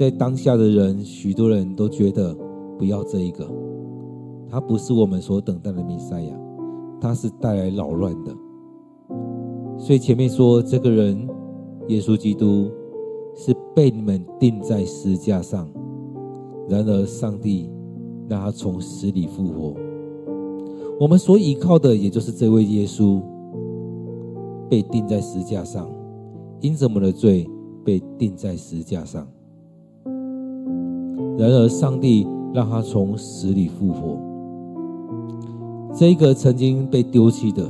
[0.00, 2.34] 在当下的人，许多人都觉得
[2.78, 3.46] 不要这一个，
[4.48, 6.34] 他不是我们所等待的弥赛亚，
[6.98, 8.34] 他是带来扰乱的。
[9.76, 11.28] 所以前面说这个人，
[11.88, 12.70] 耶稣基督
[13.36, 15.68] 是被你们钉在十架上，
[16.66, 17.70] 然而上帝
[18.26, 19.74] 让他从死里复活。
[20.98, 23.20] 我们所依靠的，也就是这位耶稣，
[24.66, 25.86] 被钉在十架上，
[26.62, 27.46] 因着我们的罪
[27.84, 29.28] 被钉在十架上。
[31.40, 34.18] 然而，上帝让他从死里复活。
[35.94, 37.66] 这个曾经被丢弃的，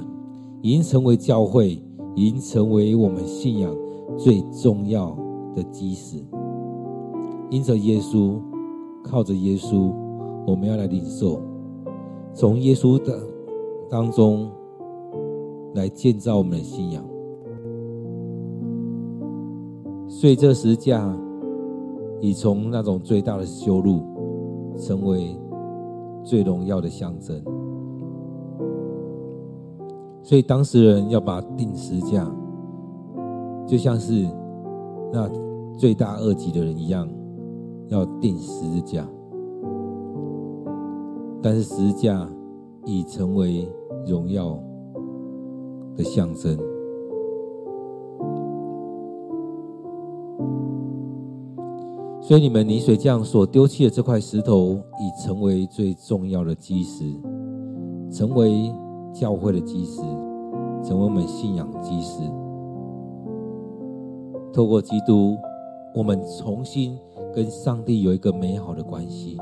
[0.60, 1.80] 已经成为教会，
[2.16, 3.72] 已经成为我们信仰
[4.18, 5.16] 最重要
[5.54, 6.16] 的基石。
[7.48, 8.40] 因着耶稣，
[9.04, 9.92] 靠着耶稣，
[10.48, 11.40] 我们要来领受，
[12.34, 13.20] 从耶稣的
[13.88, 14.50] 当中
[15.74, 17.04] 来建造我们的信仰。
[20.08, 21.16] 所以，这十架。
[22.20, 24.02] 已从那种最大的羞辱，
[24.76, 25.36] 成为
[26.22, 27.42] 最荣耀的象征。
[30.22, 32.30] 所以当时人要把定十字架，
[33.66, 34.26] 就像是
[35.12, 35.28] 那
[35.76, 37.08] 罪大恶极的人一样，
[37.88, 39.08] 要钉十字架。
[41.42, 42.28] 但是十字架
[42.84, 43.66] 已成为
[44.06, 44.58] 荣耀
[45.96, 46.56] 的象征。
[52.30, 57.02] 所以，你们泥水匠所丢弃的这块石头，已成为最重要的基石，
[58.08, 58.72] 成为
[59.12, 60.00] 教会的基石，
[60.84, 62.22] 成为我们信仰基石。
[64.52, 65.36] 透过基督，
[65.92, 66.96] 我们重新
[67.34, 69.36] 跟上帝有一个美好的关系。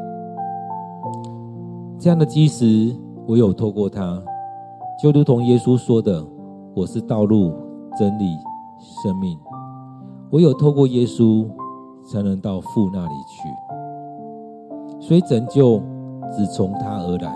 [1.98, 2.96] 这样的基石，
[3.26, 4.24] 唯有透过他，
[5.02, 6.26] 就如同耶稣说的
[6.74, 7.52] ：“我是道路、
[7.98, 8.24] 真理、
[8.80, 9.38] 生命。”
[10.32, 11.46] 唯有透过耶稣。
[12.10, 15.78] 才能到父那里去，所以拯救
[16.34, 17.30] 只从他而来，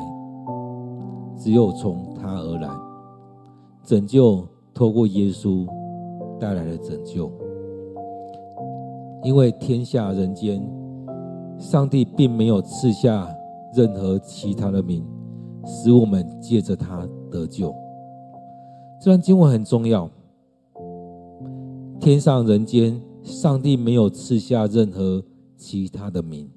[1.37, 2.71] 只有从他而来，
[3.83, 5.67] 拯救透过耶稣
[6.41, 7.31] 带来的拯救，
[9.23, 10.67] 因为天下人间，
[11.59, 13.29] 上帝并没有赐下
[13.75, 15.05] 任何其他的名，
[15.67, 17.75] 使我们借着他得救。
[18.99, 20.09] 这段经文很重要，
[22.01, 22.99] 天上人间。
[23.23, 25.23] 上帝没有赐下任何
[25.57, 26.51] 其他的名。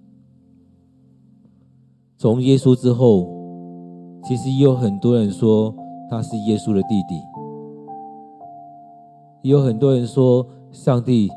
[2.18, 3.28] 从耶稣之后，
[4.24, 5.76] 其实也有很多人说
[6.09, 7.16] 他是耶稣的弟弟，
[9.43, 11.30] 也有很多人说上帝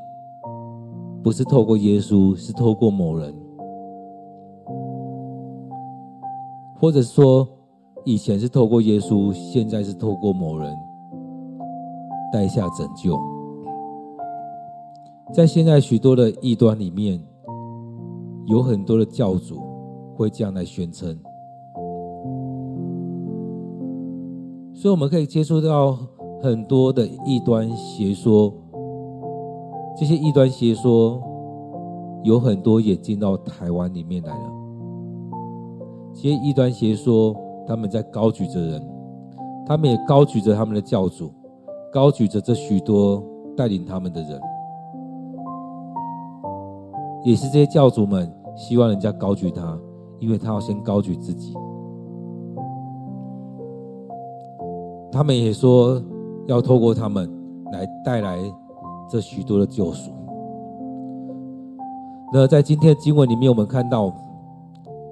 [1.22, 3.34] 不是透过耶稣，是透过某人，
[6.80, 7.46] 或者说
[8.04, 10.74] 以前是透过耶稣，现在是透过某人
[12.32, 13.37] 带下拯救。
[15.32, 17.22] 在现在许多的异端里面，
[18.46, 19.60] 有很多的教主
[20.16, 21.18] 会这样来宣称，
[24.72, 25.98] 所以我们可以接触到
[26.42, 28.52] 很多的异端邪说。
[29.98, 31.20] 这些异端邪说
[32.22, 34.52] 有很多也进到台湾里面来了。
[36.14, 38.82] 这些异端邪说，他们在高举着人，
[39.66, 41.32] 他们也高举着他们的教主，
[41.92, 43.22] 高举着这许多
[43.56, 44.40] 带领他们的人。
[47.24, 49.78] 也是这些教主们希望人家高举他，
[50.18, 51.54] 因为他要先高举自己。
[55.10, 56.00] 他们也说
[56.46, 57.28] 要透过他们
[57.72, 58.38] 来带来
[59.08, 60.12] 这许多的救赎。
[62.32, 64.12] 那在今天的经文里面，我们看到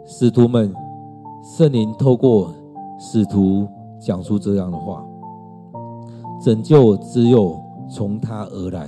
[0.04, 0.72] 使徒们，
[1.42, 2.52] 圣灵透过
[2.98, 3.66] 使徒
[3.98, 5.04] 讲出这样的话：
[6.42, 8.86] 拯救只有从他而来，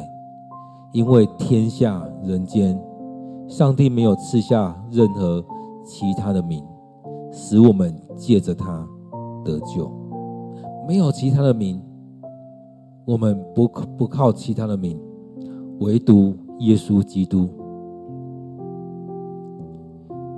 [0.93, 2.79] 因为天下人间，
[3.49, 5.43] 上帝没有赐下任何
[5.83, 6.63] 其他的名，
[7.33, 8.87] 使我们借着他
[9.43, 9.91] 得救。
[10.87, 11.81] 没有其他的名，
[13.07, 15.01] 我们不不靠其他的名，
[15.81, 17.49] 唯独耶稣基督。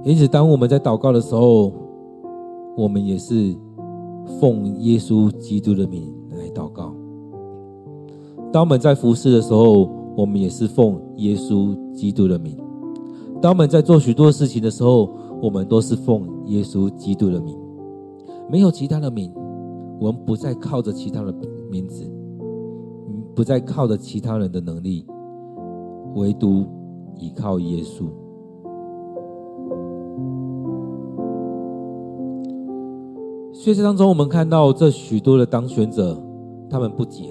[0.05, 1.73] 因此，当我们在祷告的时候，
[2.77, 3.55] 我们也是
[4.41, 6.95] 奉耶稣基督的名来祷告；
[8.53, 12.57] 当我们在服侍的时候，我们也是奉耶稣基督的名；
[13.41, 15.09] 当我们在做许多事情的时候，
[15.41, 17.57] 我们都是奉耶稣基督的名，
[18.51, 19.33] 没有其他的名。
[19.99, 21.35] 我们不再靠着其他的
[21.71, 22.11] 名字，
[23.35, 25.07] 不再靠着其他人的能力，
[26.15, 26.67] 唯独
[27.19, 28.07] 依靠耶稣。
[33.53, 36.19] 所以这当中，我们看到这许多的当选者，
[36.71, 37.25] 他们不解。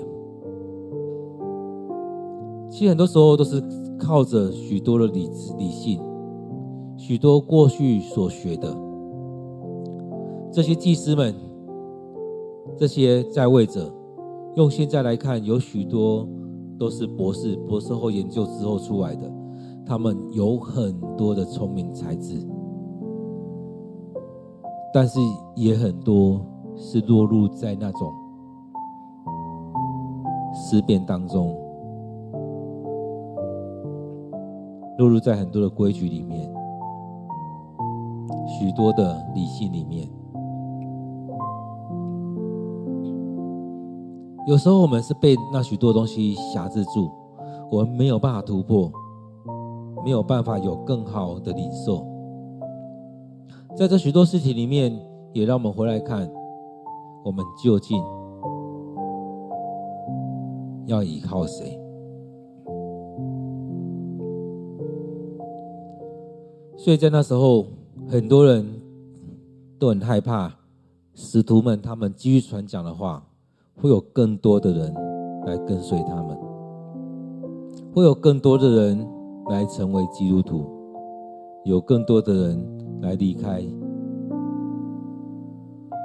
[2.70, 3.60] 其实很多时候都是
[4.00, 6.02] 靠着许多的理智、理性，
[6.98, 8.76] 许多过去所学的
[10.52, 11.36] 这些祭司们。
[12.78, 13.94] 这些在位者，
[14.56, 16.26] 用现在来看，有许多
[16.78, 19.30] 都是博士、博士后研究之后出来的，
[19.86, 22.40] 他们有很多的聪明才智，
[24.94, 25.20] 但是
[25.58, 26.40] 也很多
[26.78, 28.14] 是落入在那种
[30.54, 31.54] 思辨当中，
[35.00, 36.54] 落入在很多的规矩里面，
[38.60, 40.06] 许多的理性里面。
[44.46, 47.10] 有时候我们是被那许多东西辖制住，
[47.72, 48.92] 我们没有办法突破，
[50.04, 52.06] 没有办法有更好的领受。
[53.78, 54.94] 在这许多事情里面，
[55.32, 56.30] 也让我们回来看，
[57.24, 58.04] 我们究竟
[60.88, 61.79] 要依靠谁？
[66.82, 67.66] 所以在那时候，
[68.08, 68.66] 很多人
[69.78, 70.50] 都很害怕
[71.14, 73.22] 使徒们他们继续传讲的话。
[73.82, 74.94] 会有更多的人
[75.46, 76.38] 来跟随他们，
[77.96, 79.08] 会有更多的人
[79.50, 80.70] 来成为基督徒，
[81.64, 83.64] 有更多的人来离开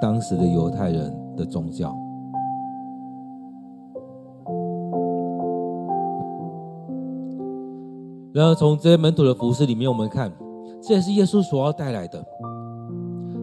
[0.01, 1.93] 当时的犹太人的宗教。
[8.33, 10.33] 然而，从这些门徒的服饰里面，我们看，
[10.87, 12.25] 这也是耶稣所要带来的。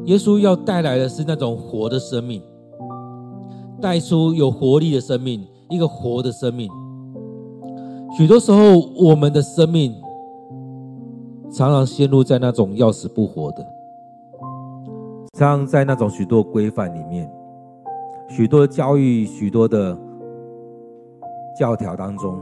[0.05, 2.41] 耶稣要带来的是那种活的生命。
[3.81, 6.69] 带出有活力的生命，一个活的生命。
[8.15, 9.95] 许多时候，我们的生命
[11.51, 13.65] 常常陷入在那种要死不活的，
[15.33, 17.27] 常常在那种许多规范里面，
[18.29, 19.97] 许多教育，许多的
[21.57, 22.39] 教条当中，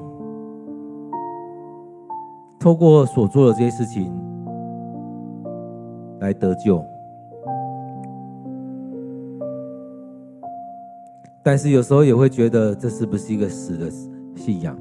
[2.60, 4.12] 透过所做的这些事情
[6.20, 6.84] 来得救。
[11.42, 13.90] 但是有时候也会觉得这是不是一个死的
[14.36, 14.78] 信仰？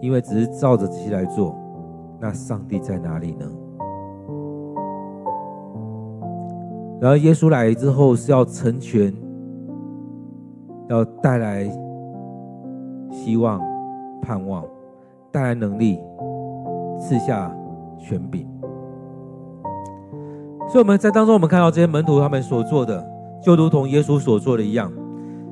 [0.00, 1.54] 因为只是照着这些来做，
[2.20, 3.44] 那上帝在哪里呢？
[7.00, 9.12] 然后耶稣来之后是要成全，
[10.88, 11.64] 要带来
[13.10, 13.60] 希望、
[14.22, 14.64] 盼望，
[15.30, 16.00] 带来能力，
[16.98, 17.54] 赐下
[17.98, 18.48] 权柄。
[20.70, 23.04] 所以我们在当中，我们看到这些门徒他们所做的，
[23.40, 24.92] 就如同耶稣所做的一样。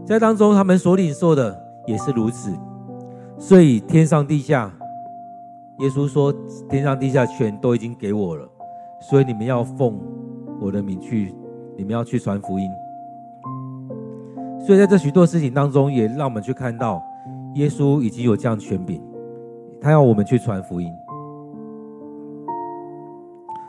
[0.05, 2.53] 在当中，他们所领受的也是如此，
[3.39, 4.71] 所以天上地下，
[5.79, 6.33] 耶稣说
[6.69, 8.47] ：“天上地下全都已经给我了，
[9.01, 9.99] 所以你们要奉
[10.61, 11.35] 我的名去，
[11.77, 12.71] 你们要去传福音。”
[14.67, 17.03] 所以在这许多事情当中，也让我们去看到，
[17.55, 19.03] 耶稣已经有这样权柄，
[19.81, 20.93] 他要我们去传福音，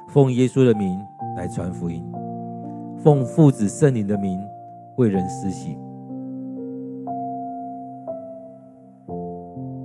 [0.09, 0.99] 奉耶稣的名
[1.37, 2.03] 来传福音，
[2.97, 4.39] 奉父子圣灵的名
[4.97, 5.77] 为人施洗。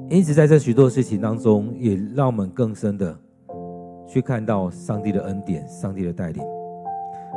[0.09, 3.15] 因此，在这许多事情当中，也让我们更深的
[4.07, 6.43] 去看到上帝的恩典、上帝的带领。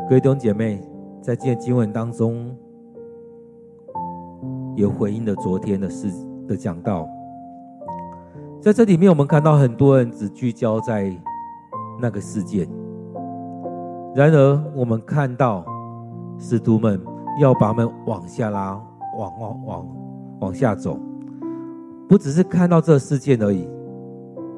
[0.10, 0.82] 各位弟兄姐妹，
[1.22, 2.56] 在今天经文当中，
[4.76, 6.10] 也回应了昨天的事
[6.48, 7.06] 的讲道。
[8.62, 11.14] 在这里面，我们看到很多人只聚焦在
[12.02, 12.68] 那个事件，
[14.16, 15.66] 然而我们看到
[16.40, 16.98] 使徒们
[17.42, 18.82] 要把门往下拉、
[19.20, 19.88] 往往往
[20.40, 20.98] 往下走，
[22.08, 23.68] 不只是看到这事件而已。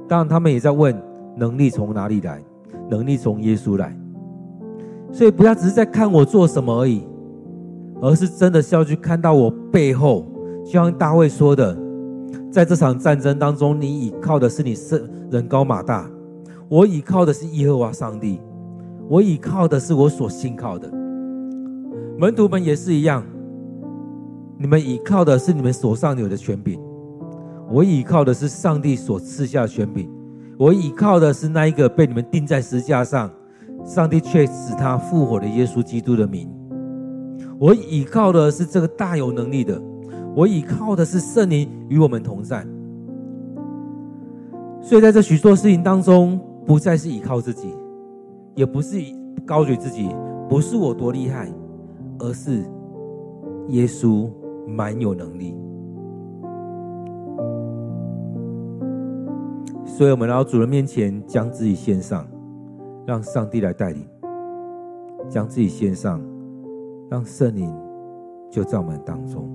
[0.07, 0.95] 当然，他们也在问：
[1.35, 2.39] 能力从哪里来？
[2.87, 3.97] 能力从耶稣来。
[5.11, 7.07] 所以，不要只是在看我做什么而已，
[7.99, 10.23] 而是真的是要去看到我背后。
[10.63, 11.75] 就像大卫说的，
[12.51, 16.07] 在这场战争当中，你倚靠的是你是人高马大，
[16.69, 18.39] 我倚靠的是耶和华上帝，
[19.09, 20.91] 我倚靠的是我所信靠的。
[22.17, 23.23] 门徒们也是一样，
[24.57, 26.79] 你们倚靠的是你们手上有的权柄，
[27.71, 30.09] 我倚靠的是上帝所赐下的权柄，
[30.57, 33.31] 我倚靠的是那一个被你们钉在石架上，
[33.85, 36.49] 上帝却使他复活的耶稣基督的名，
[37.59, 39.81] 我倚靠的是这个大有能力的。
[40.35, 42.63] 我倚靠的是圣灵与我们同在，
[44.81, 47.73] 所以在这许多事情当中，不再是倚靠自己，
[48.57, 48.97] 也不是
[49.45, 50.09] 高举自己，
[50.49, 51.47] 不是我多厉害，
[52.17, 52.63] 而是
[53.67, 54.27] 耶稣
[54.67, 55.55] 蛮有能力。
[59.85, 62.25] 所以，我们来到主人面前，将自己献上，
[63.05, 64.01] 让上帝来带领；
[65.29, 66.19] 将自己献上，
[67.11, 67.71] 让圣灵
[68.49, 69.47] 就在我们当中。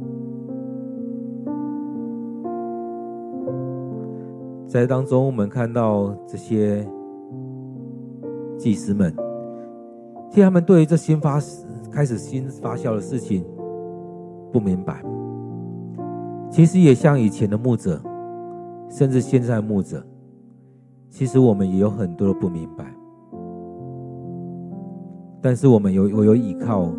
[4.69, 6.87] 在当中，我们看到这些
[8.63, 9.13] 祭司们，
[10.31, 11.41] 其实他们对于这新发
[11.91, 13.45] 开始新发酵的事情
[14.53, 15.03] 不明白。
[16.49, 18.01] 其实也像以前的牧者，
[18.89, 20.07] 甚至现在的牧者，
[21.11, 22.87] 其实我们也有很多的不明白。
[25.41, 26.93] 但是我们有我有依靠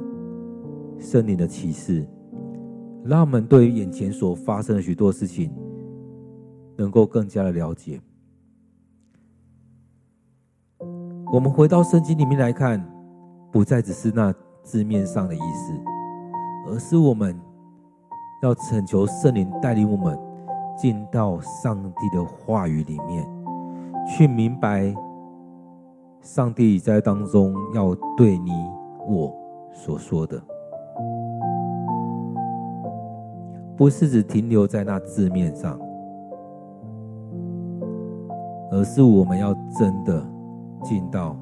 [1.00, 2.06] 圣灵的启示，
[3.06, 5.50] 让我们对于眼前所发生的许多事情。
[6.76, 8.02] 能够更加的了解。
[11.34, 12.80] 我们回到圣经里面来看，
[13.52, 14.32] 不再只是那
[14.62, 15.74] 字面上的意思，
[16.68, 17.36] 而是我们
[18.44, 20.16] 要恳求圣灵带领我们
[20.78, 23.28] 进到上帝的话语里面，
[24.08, 24.94] 去明白
[26.22, 28.52] 上帝在当中要对你
[29.08, 29.36] 我
[29.74, 30.40] 所说的，
[33.76, 35.80] 不是只停留在那字面上。
[38.70, 40.24] 而是我们要真的
[40.84, 41.36] 进到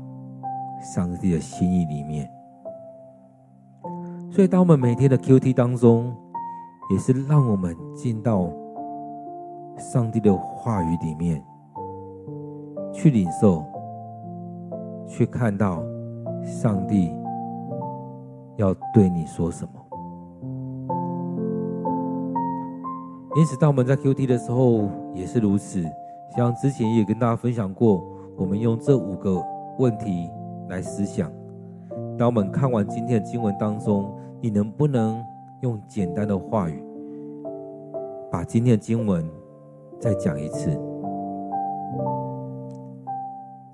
[0.82, 2.32] 上帝的心意里面，
[4.32, 6.16] 所以当我们每天的 QT 当中，
[6.92, 8.50] 也是让我们进到
[9.78, 11.44] 上帝的话语里面
[12.94, 13.64] 去领受，
[15.08, 15.84] 去看到
[16.46, 17.12] 上帝
[18.58, 19.72] 要对你说什么。
[23.36, 25.84] 因此，当我们在 QT 的时候，也是如此。
[26.36, 28.04] 像之前也跟大家分享过，
[28.42, 29.40] 我们用这五个
[29.78, 30.28] 问题
[30.68, 31.32] 来思想。
[32.18, 34.12] 当我们看完今天的经文当中，
[34.42, 35.24] 你能不能
[35.62, 36.84] 用简单的话语，
[38.32, 39.24] 把今天的经文
[40.00, 40.72] 再讲一次，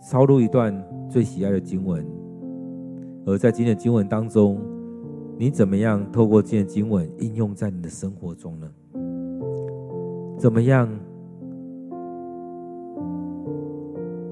[0.01, 2.05] 抄录一段最喜爱的经文？
[3.25, 4.59] 而在今天的经文当中，
[5.37, 8.69] 你怎么样透过今天的经文应用在你的生活中呢？
[10.37, 10.89] 怎么样？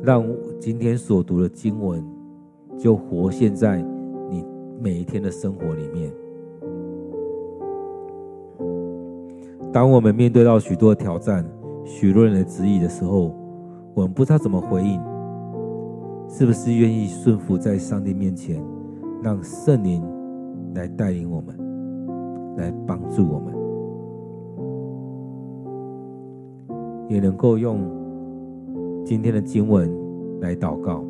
[0.06, 0.24] 让
[0.60, 2.00] 今天所读的经文
[2.78, 3.82] 就活现在
[4.30, 4.46] 你
[4.80, 6.14] 每一天的生活里面。
[9.74, 11.44] 当我们面对到许多挑战、
[11.84, 13.36] 许多人的质疑的时候，
[13.96, 15.02] 我们不知道怎么回应，
[16.30, 18.64] 是不是愿意顺服在上帝面前，
[19.24, 20.04] 让圣灵
[20.76, 23.56] 来带领我们，来帮助我们，
[27.10, 28.05] 也能够用。
[29.06, 29.88] 今天的经文
[30.42, 31.06] 来祷告，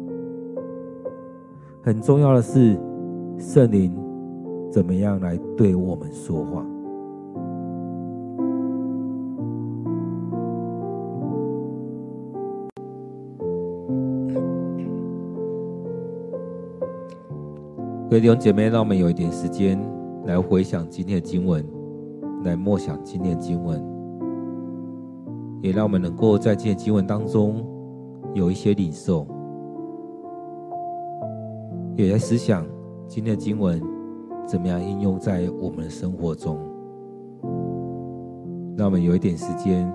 [1.81, 2.77] 很重要的是
[3.37, 3.89] 圣灵
[4.69, 6.65] 怎么样来对我们说话。
[18.09, 19.79] 各位弟兄姐妹，让我们有一点时间
[20.25, 21.65] 来回想今天的经文，
[22.43, 23.81] 来默想今天的经文，
[25.61, 27.65] 也让我们能够在今天的经文当中。
[28.35, 29.25] 有一些领受，
[31.95, 32.67] 也在思想
[33.07, 33.81] 今天的经文
[34.45, 36.59] 怎么样应用在我们的生活中。
[38.77, 39.89] 让我们有一点时间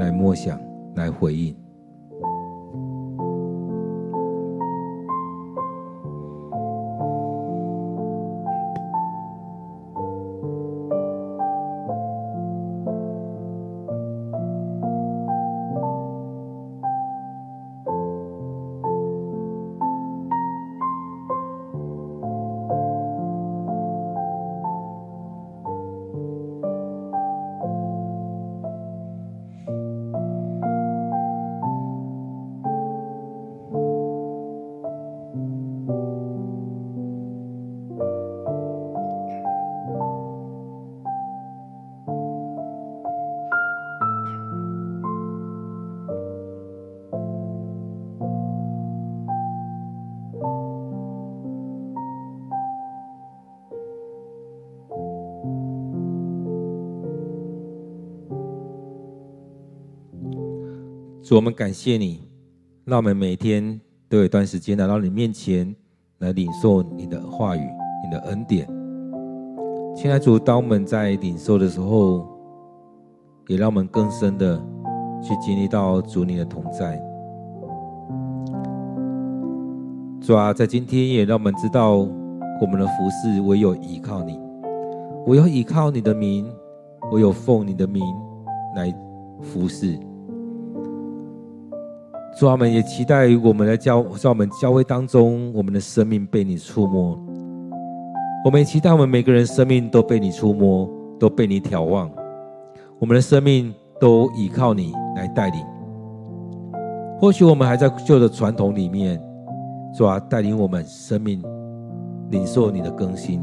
[0.00, 0.58] 来默想，
[0.96, 1.61] 来回应。
[61.32, 62.20] 主，我们感谢你，
[62.84, 65.74] 让我们每天都有一段时间来到你面前，
[66.18, 67.60] 来领受你的话语、
[68.04, 68.68] 你的恩典。
[69.96, 72.28] 亲爱主，当我们在领受的时候，
[73.48, 74.62] 也让我们更深的
[75.22, 77.02] 去经历到主你的同在。
[80.20, 84.38] 主啊，在今天也让我们知道，我们的服事唯有依靠你，
[85.28, 86.46] 唯有依靠你的名，
[87.10, 88.04] 唯有奉你的名
[88.76, 88.94] 来
[89.40, 89.98] 服侍。
[92.38, 97.18] 主啊，我们也期待我们的教在我们教会当中，我们的生命被你触摸。
[98.44, 102.10] 我们也期待我们每个人生命都被你触摸，都被你眺望。
[102.98, 105.60] 我们的生命都依靠你来带领。
[107.20, 109.20] 或许我们还在旧的传统里面。
[109.94, 111.42] 主啊，带领我们生命
[112.30, 113.42] 领受你的更新，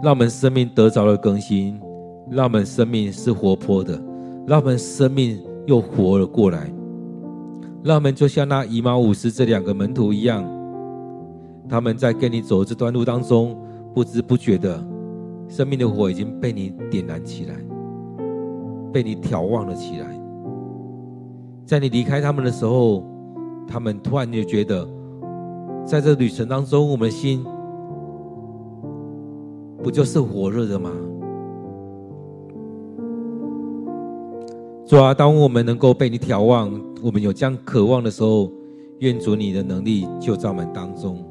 [0.00, 1.80] 让我们生命得着了更新，
[2.30, 4.00] 让我们生命是活泼的，
[4.46, 6.70] 让我们生命又活了过来，
[7.82, 10.44] 让我们就像那以马忤斯这两个门徒一样，
[11.68, 13.56] 他们在跟你走这段路当中，
[13.94, 14.86] 不知不觉的，
[15.48, 17.54] 生命的火已经被你点燃起来，
[18.92, 20.06] 被你眺望了起来。
[21.64, 23.02] 在你离开他们的时候，
[23.66, 24.86] 他们突然就觉得，
[25.86, 27.42] 在这旅程当中，我们心
[29.82, 30.90] 不就是火热的吗？
[34.86, 36.70] 主啊，当我们能够被你眺望，
[37.02, 38.52] 我们有这样渴望的时候，
[38.98, 41.24] 愿主你的能力就在我们当中，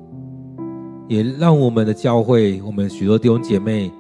[1.08, 3.92] 也让我们的教会，我们许多弟兄姐妹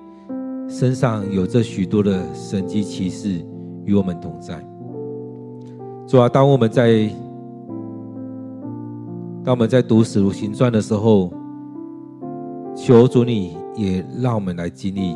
[0.68, 3.46] 身上有着许多的神迹奇事
[3.86, 4.60] 与我们同在。
[6.08, 7.08] 主啊，当我们在
[9.44, 11.32] 当我们在读《使徒行传》的时候，
[12.76, 15.16] 求主你也让我们来经历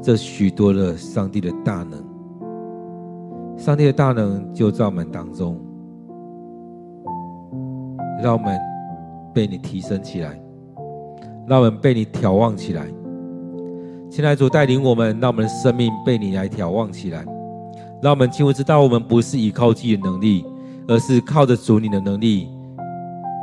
[0.00, 2.15] 这许多的上帝的大能。
[3.56, 5.58] 上帝的大能就在我们当中，
[8.22, 8.58] 让我们
[9.34, 10.38] 被你提升起来，
[11.46, 12.86] 让我们被你眺望起来。
[14.10, 17.24] 亲爱的主带领我们，让我们的生命被你来眺望起来。
[18.02, 20.44] 让我们清楚知道，我们不是依靠自己的能力，
[20.86, 22.48] 而是靠着主你的能力，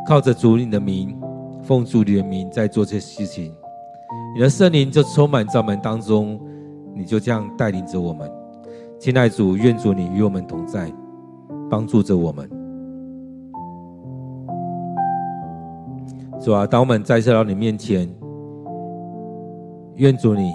[0.07, 1.19] 靠着主你的名，
[1.63, 3.53] 奉主你的名在做这些事情。
[4.35, 6.39] 你的圣灵就充满在我们当中，
[6.95, 8.31] 你就这样带领着我们。
[9.03, 10.89] 亲爱主，愿主你与我们同在，
[11.69, 12.49] 帮助着我们。
[16.39, 18.09] 主啊，当我们再次到你面前，
[19.95, 20.53] 愿主你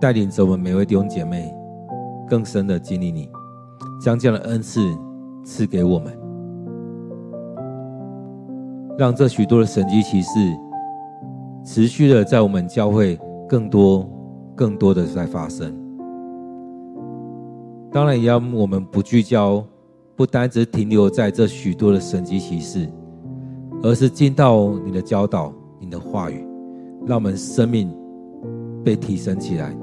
[0.00, 1.54] 带领着我们每位弟兄姐妹。
[2.28, 3.30] 更深的经历你，
[4.02, 4.80] 将这样的恩赐
[5.44, 6.12] 赐给我们，
[8.98, 10.40] 让这许多的神迹奇事
[11.62, 13.16] 持续的在我们教会
[13.48, 14.10] 更多、
[14.56, 15.85] 更多的在发生。
[17.92, 19.64] 当然，也要我们不聚焦，
[20.14, 22.88] 不单只停留在这许多的神迹奇事，
[23.82, 26.46] 而是进到你的教导、你的话语，
[27.06, 27.90] 让我们生命
[28.84, 29.74] 被提升起来。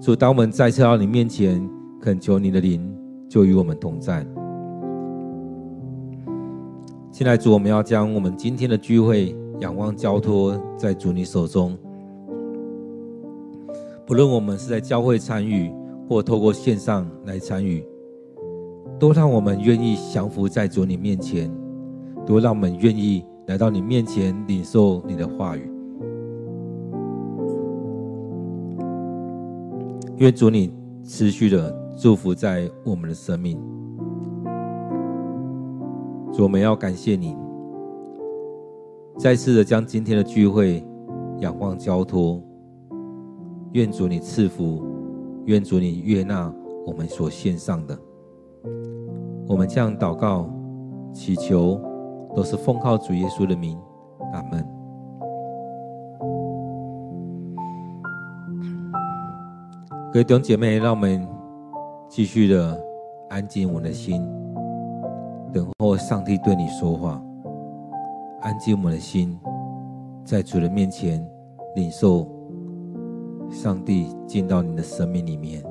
[0.00, 1.68] 主，当我们再次到你面前，
[2.00, 2.80] 恳求你的灵
[3.28, 4.26] 就与我们同在。
[7.12, 11.76] 现在，主，我们要将我们今天的聚会仰望交托在主你手中。
[14.08, 15.70] 不论我们是在教会参与，
[16.08, 17.84] 或透过线上来参与，
[18.98, 21.54] 都让我们愿意降服在主你面前，
[22.24, 25.70] 都让我们愿意来到你面前领受你的话语。
[30.16, 30.72] 愿主你
[31.04, 33.60] 持续的祝福在我们的生命。
[36.32, 37.36] 主，我们要感谢你，
[39.18, 40.82] 再次的将今天的聚会
[41.40, 42.42] 仰望交托。
[43.72, 44.82] 愿主你赐福，
[45.44, 46.50] 愿主你悦纳
[46.86, 47.98] 我们所献上的。
[49.46, 50.48] 我们这样祷告、
[51.12, 51.78] 祈求，
[52.34, 53.78] 都是奉靠主耶稣的名。
[54.32, 54.66] 阿门。
[60.12, 61.26] 各位弟兄姐妹，让我们
[62.08, 62.80] 继续的
[63.28, 64.26] 安静我们的心，
[65.52, 67.22] 等候上帝对你说话。
[68.40, 69.38] 安静我们的心，
[70.24, 71.26] 在主的面前
[71.74, 72.26] 领受
[73.50, 75.67] 上帝进到你的生命里面。